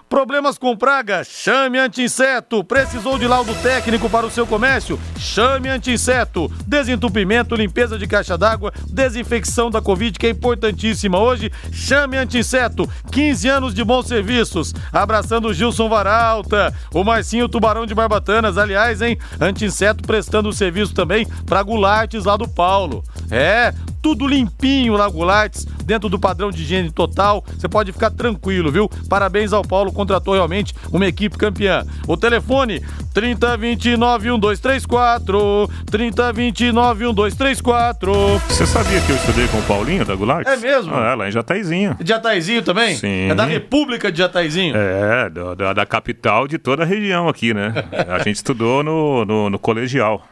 [0.08, 1.24] Problemas com praga?
[1.24, 2.64] Chame Anti-Inseto.
[2.64, 4.99] Precisou de laudo técnico para o seu comércio?
[5.18, 6.47] Chame Anti-Inseto.
[6.68, 11.51] Desentupimento, limpeza de caixa d'água, desinfecção da Covid, que é importantíssima hoje.
[11.72, 12.88] Chame Anti-Inseto.
[13.12, 14.76] 15 anos de bons serviços.
[14.93, 18.60] Abraçando o Gilson Varalta, o Marcinho Tubarão de Barbatanas.
[18.60, 19.18] Aliás, hein?
[19.41, 23.03] Anti-Inseto prestando serviço também para Gulates lá do Paulo.
[23.32, 23.74] É,
[24.06, 27.43] tudo limpinho lá, Gulates, dentro do padrão de higiene total.
[27.58, 28.88] Você pode ficar tranquilo, viu?
[29.10, 31.84] Parabéns ao Paulo contratou realmente uma equipe campeã.
[32.08, 32.84] O telefone
[33.16, 38.14] 3029 1234 3029 1234.
[38.47, 40.45] Você sabia que eu estudei com o Paulinho da Goulart?
[40.45, 40.93] É mesmo?
[40.93, 41.97] Ah, lá em Jataizinho.
[42.06, 42.95] Jataizinho também?
[42.95, 43.32] Sim.
[43.32, 44.76] É da República de Jataizinho?
[44.78, 47.74] É, da, da capital de toda a região aqui, né?
[48.08, 50.24] a gente estudou no, no, no colegial.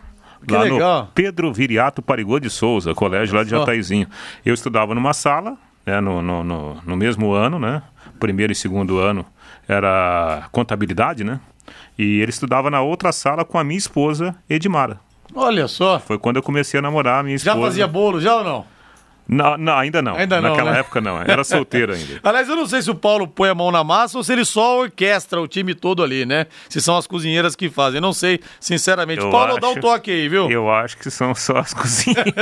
[0.46, 1.04] Que lá legal.
[1.04, 4.08] no Pedro Viriato Parigô de Souza, colégio lá de Jataizinho.
[4.46, 7.82] Eu estudava numa sala, né, no, no, no, no mesmo ano, né?
[8.20, 9.26] Primeiro e segundo ano
[9.68, 11.40] era contabilidade, né?
[11.98, 15.00] E ele estudava na outra sala com a minha esposa, Edmara.
[15.36, 16.00] Olha só.
[16.00, 17.56] Foi quando eu comecei a namorar a minha esposa.
[17.56, 18.66] Já fazia bolo, já ou não?
[19.28, 20.16] Não, não, ainda não.
[20.16, 20.50] Ainda não.
[20.50, 20.80] Naquela né?
[20.80, 21.22] época não.
[21.22, 22.20] Era solteiro ainda.
[22.24, 24.44] Aliás, eu não sei se o Paulo põe a mão na massa ou se ele
[24.44, 26.48] só orquestra o time todo ali, né?
[26.70, 28.02] Se são as cozinheiras que fazem.
[28.02, 29.22] não sei, sinceramente.
[29.22, 30.50] Eu Paulo, acho, dá um toque aí, viu?
[30.50, 32.34] Eu acho que são só as cozinheiras.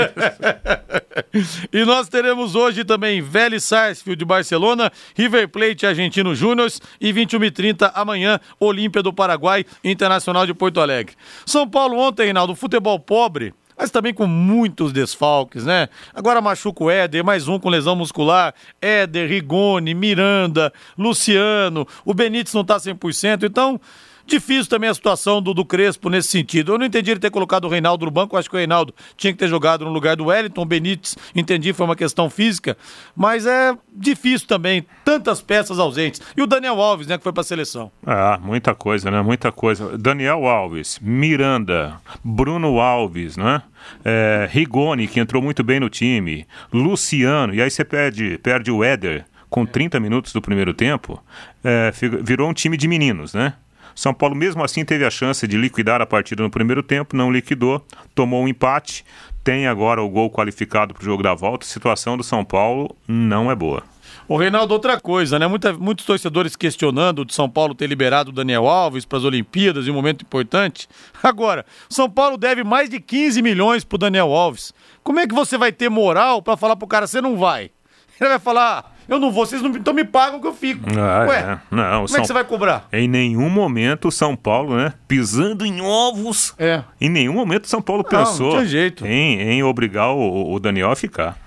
[1.72, 6.70] e nós teremos hoje também Vélez Sarsfield de Barcelona, River Plate Argentino Júnior
[7.00, 11.16] e 21 e 30 amanhã, Olímpia do Paraguai, Internacional de Porto Alegre.
[11.46, 15.90] São Paulo ontem, Reinaldo, futebol pobre mas também com muitos desfalques, né?
[16.14, 22.54] Agora machuca o Éder, mais um com lesão muscular, Éder, Rigoni, Miranda, Luciano, o Benítez
[22.54, 23.82] não tá 100%, então
[24.26, 26.74] Difícil também a situação do, do Crespo nesse sentido.
[26.74, 29.34] Eu não entendi ele ter colocado o Reinaldo no banco, acho que o Reinaldo tinha
[29.34, 32.78] que ter jogado no lugar do Wellington, Benítez, entendi, foi uma questão física,
[33.16, 36.22] mas é difícil também, tantas peças ausentes.
[36.36, 37.92] E o Daniel Alves, né, que foi para a seleção.
[38.06, 39.22] Ah, muita coisa, né?
[39.22, 39.98] Muita coisa.
[39.98, 43.62] Daniel Alves, Miranda, Bruno Alves, né?
[44.06, 48.84] É, Rigoni, que entrou muito bem no time, Luciano, e aí você perde, perde o
[48.84, 51.22] Éder com 30 minutos do primeiro tempo,
[51.64, 51.92] é,
[52.24, 53.54] virou um time de meninos, né?
[53.96, 57.32] São Paulo, mesmo assim, teve a chance de liquidar a partida no primeiro tempo, não
[57.32, 57.86] liquidou,
[58.16, 59.06] tomou um empate,
[59.44, 61.66] tem agora o gol qualificado para o jogo da volta.
[61.66, 63.84] A situação do São Paulo não é boa.
[64.28, 65.48] O Reinaldo, outra coisa, né?
[65.48, 69.88] Muita, muitos torcedores questionando de São Paulo ter liberado o Daniel Alves para as Olimpíadas
[69.88, 70.88] em um momento importante.
[71.22, 74.74] Agora, São Paulo deve mais de 15 milhões para o Daniel Alves.
[75.04, 77.72] Como é que você vai ter moral para falar para o cara, você não vai?
[78.20, 80.86] Ele vai falar, eu não vou, vocês não então me pagam que eu fico.
[80.98, 81.60] Ah, Ué, é.
[81.70, 82.18] não, como São...
[82.18, 82.88] é que você vai cobrar?
[82.94, 86.54] Em nenhum momento o São Paulo, né, pisando em ovos.
[86.58, 86.84] É.
[87.00, 89.06] Em nenhum momento o São Paulo pensou não, jeito.
[89.06, 91.38] Em, em obrigar o, o Daniel a ficar.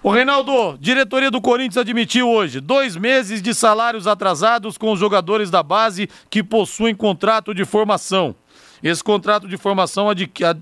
[0.00, 5.50] O Reinaldo, diretoria do Corinthians admitiu hoje dois meses de salários atrasados com os jogadores
[5.50, 8.34] da base que possuem contrato de formação.
[8.82, 10.08] Esse contrato de formação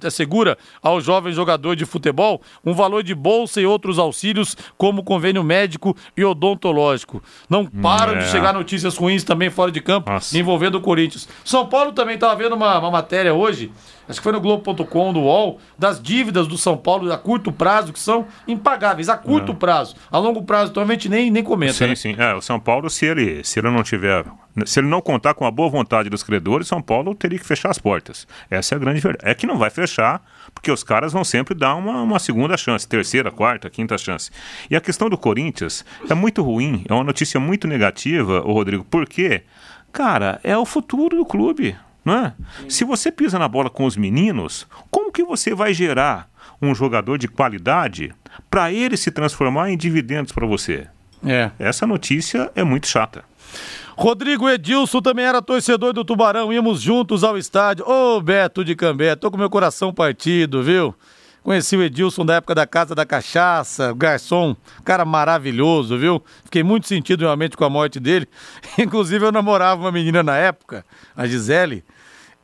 [0.04, 5.42] assegura ao jovem jogador de futebol um valor de bolsa e outros auxílios, como convênio
[5.42, 7.22] médico e odontológico.
[7.48, 8.18] Não param é.
[8.18, 10.36] de chegar notícias ruins também fora de campo, Nossa.
[10.36, 11.28] envolvendo o Corinthians.
[11.44, 13.70] São Paulo também estava vendo uma, uma matéria hoje
[14.08, 17.92] acho que foi no Globo.com, do UOL, das dívidas do São Paulo a curto prazo,
[17.92, 19.56] que são impagáveis, a curto não.
[19.56, 19.96] prazo.
[20.10, 21.72] A longo prazo, então a gente nem, nem comenta.
[21.74, 21.94] Sim, né?
[21.94, 22.14] sim.
[22.18, 24.24] É, o São Paulo, se ele, se ele não tiver.
[24.64, 27.68] Se ele não contar com a boa vontade dos credores, São Paulo teria que fechar
[27.70, 28.26] as portas.
[28.50, 29.30] Essa é a grande verdade.
[29.30, 30.22] É que não vai fechar,
[30.54, 34.30] porque os caras vão sempre dar uma, uma segunda chance, terceira, quarta, quinta chance.
[34.70, 38.86] E a questão do Corinthians é muito ruim, é uma notícia muito negativa, o Rodrigo,
[38.90, 39.42] porque,
[39.92, 41.76] cara, é o futuro do clube
[42.06, 42.34] não é?
[42.68, 46.28] Se você pisa na bola com os meninos, como que você vai gerar
[46.62, 48.14] um jogador de qualidade
[48.48, 50.86] para ele se transformar em dividendos para você?
[51.26, 51.50] É.
[51.58, 53.24] Essa notícia é muito chata.
[53.96, 57.84] Rodrigo Edilson também era torcedor do Tubarão, íamos juntos ao estádio.
[57.88, 60.94] Ô, oh, Beto de Cambé, tô com meu coração partido, viu?
[61.42, 64.54] Conheci o Edilson da época da Casa da Cachaça, garçom,
[64.84, 66.22] cara maravilhoso, viu?
[66.44, 68.28] Fiquei muito sentido realmente com a morte dele.
[68.78, 70.84] Inclusive, eu namorava uma menina na época,
[71.16, 71.84] a Gisele,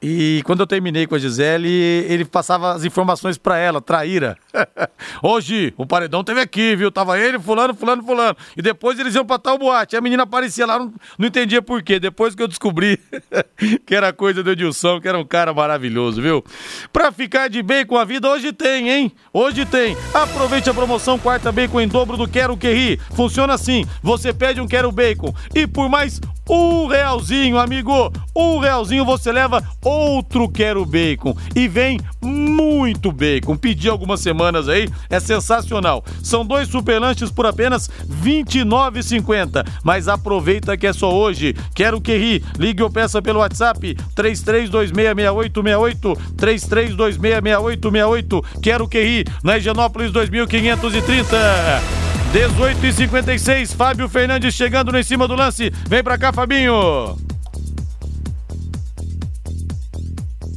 [0.03, 1.71] E quando eu terminei com a Gisele,
[2.09, 4.37] ele passava as informações para ela, traíra.
[5.23, 6.91] Hoje, o paredão teve aqui, viu?
[6.91, 8.37] Tava ele, fulano, fulano, fulano.
[8.57, 9.97] E depois eles iam pra tal boate.
[9.97, 12.01] A menina aparecia lá, não, não entendia por quê.
[12.01, 12.99] Depois que eu descobri
[13.87, 16.45] que era coisa do Edilson, que era um cara maravilhoso, viu?
[16.93, 19.13] Pra ficar de bem com a vida, hoje tem, hein?
[19.33, 19.97] Hoje tem.
[20.13, 23.01] Aproveite a promoção Quarta Bacon em dobro do Quero Que Ri.
[23.15, 29.05] Funciona assim: você pede um Quero Bacon e por mais um realzinho, amigo, um realzinho
[29.05, 31.37] você leva outro Quero Bacon.
[31.55, 33.57] E vem muito bacon.
[33.57, 36.05] Pedi algumas semanas aí, é sensacional.
[36.23, 39.65] São dois super lanches por apenas R$ 29,50.
[39.83, 41.55] Mas aproveita que é só hoje.
[41.75, 42.45] Quero que ri.
[42.59, 48.45] Ligue ou peça pelo WhatsApp 33266868 33266868.
[48.63, 49.25] Quero que ri.
[49.43, 52.02] Na Higienópolis 2530.
[52.33, 55.71] 18 e 56 Fábio Fernandes chegando no em cima do lance.
[55.87, 56.73] Vem pra cá, Fabinho.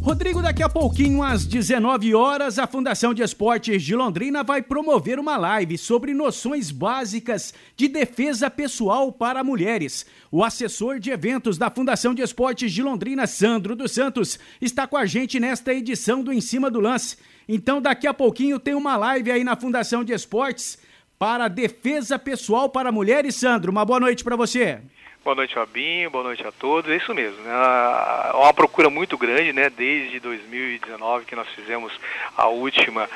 [0.01, 5.19] Rodrigo, daqui a pouquinho, às 19 horas, a Fundação de Esportes de Londrina vai promover
[5.19, 10.05] uma live sobre noções básicas de defesa pessoal para mulheres.
[10.31, 14.95] O assessor de eventos da Fundação de Esportes de Londrina, Sandro dos Santos, está com
[14.95, 17.17] a gente nesta edição do Em Cima do Lance.
[17.49, 20.84] Então, daqui a pouquinho tem uma live aí na Fundação de Esportes
[21.17, 23.35] para defesa pessoal para mulheres.
[23.35, 24.79] Sandro, uma boa noite para você.
[25.23, 26.11] Boa noite, Fabinho.
[26.11, 26.91] Boa noite a todos.
[26.91, 27.39] É isso mesmo.
[27.47, 29.71] Há uma procura muito grande, né?
[29.71, 31.91] Desde 2019 que nós fizemos
[32.37, 33.09] a última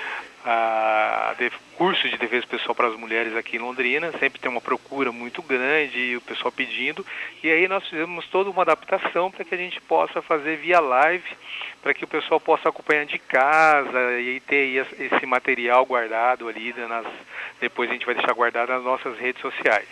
[0.43, 4.12] a, de, curso de defesa pessoal para as mulheres aqui em Londrina.
[4.14, 7.06] Sempre tem uma procura muito grande o pessoal pedindo.
[7.43, 11.30] E aí nós fizemos toda uma adaptação para que a gente possa fazer via live
[11.82, 16.86] para que o pessoal possa acompanhar de casa e ter esse material guardado ali né,
[16.88, 17.05] nas,
[17.59, 19.88] depois a gente vai deixar guardado nas nossas redes sociais.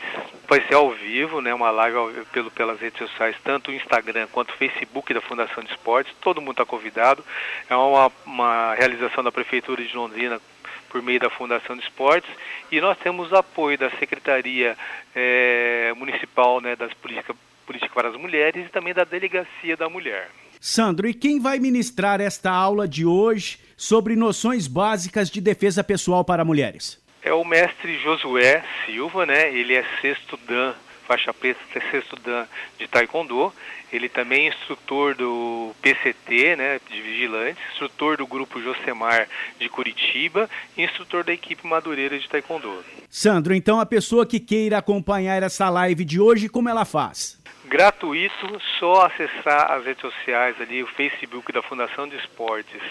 [0.48, 4.52] Vai ser ao vivo, né, uma live pelo, pelas redes sociais, tanto o Instagram quanto
[4.52, 7.24] o Facebook da Fundação de Esportes, todo mundo está convidado.
[7.70, 10.42] É uma, uma realização da Prefeitura de Londrina
[10.90, 12.30] por meio da Fundação de Esportes
[12.72, 14.78] e nós temos apoio da Secretaria
[15.16, 17.36] é, Municipal né, das Políticas
[17.68, 20.30] Política para as Mulheres e também da Delegacia da Mulher.
[20.60, 26.26] Sandro, e quem vai ministrar esta aula de hoje sobre noções básicas de defesa pessoal
[26.26, 27.00] para mulheres?
[27.22, 29.54] É o mestre Josué Silva, né?
[29.54, 30.74] Ele é sexto dan,
[31.08, 31.60] faixa preta,
[31.92, 32.48] sexto dan
[32.80, 33.54] de Taekwondo.
[33.92, 40.50] Ele também é instrutor do PCT, né, de vigilantes, instrutor do grupo Josemar de Curitiba
[40.78, 42.84] e instrutor da equipe Madureira de Taekwondo.
[43.10, 47.40] Sandro, então a pessoa que queira acompanhar essa live de hoje, como ela faz?
[47.68, 52.82] Gratuito, só acessar as redes sociais ali, o Facebook da Fundação de Esportes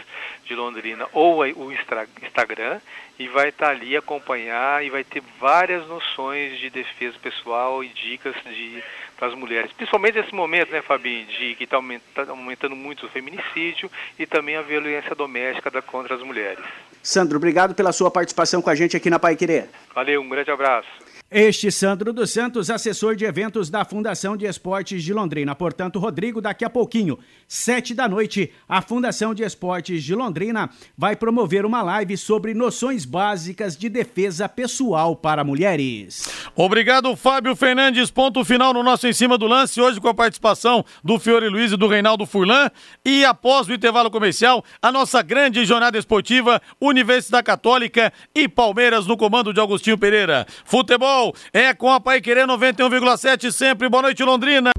[0.44, 2.80] de Londrina ou o Instagram
[3.18, 7.88] e vai estar tá ali acompanhar e vai ter várias noções de defesa pessoal e
[7.88, 8.82] dicas de
[9.16, 13.06] para as mulheres, principalmente nesse momento, né, Fabinho, de que está aumentando, tá aumentando muito
[13.06, 16.62] o feminicídio e também a violência doméstica da, contra as mulheres.
[17.02, 19.70] Sandro, obrigado pela sua participação com a gente aqui na Pai Querer.
[19.94, 21.05] Valeu, um grande abraço.
[21.28, 25.56] Este Sandro dos Santos, assessor de eventos da Fundação de Esportes de Londrina.
[25.56, 27.18] Portanto, Rodrigo, daqui a pouquinho,
[27.48, 33.04] sete da noite, a Fundação de Esportes de Londrina vai promover uma live sobre noções
[33.04, 36.28] básicas de defesa pessoal para mulheres.
[36.54, 38.08] Obrigado, Fábio Fernandes.
[38.08, 41.72] Ponto final no nosso Em Cima do Lance, hoje com a participação do Fiore Luiz
[41.72, 42.70] e do Reinaldo Furlan.
[43.04, 49.16] E após o intervalo comercial, a nossa grande jornada esportiva, Universidade Católica e Palmeiras no
[49.16, 50.46] comando de Agostinho Pereira.
[50.64, 53.88] Futebol futebol é com a Pai Querer 91,7 sempre.
[53.88, 54.70] Boa noite, Londrina.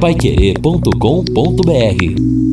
[0.00, 2.51] Paiquerê.com.br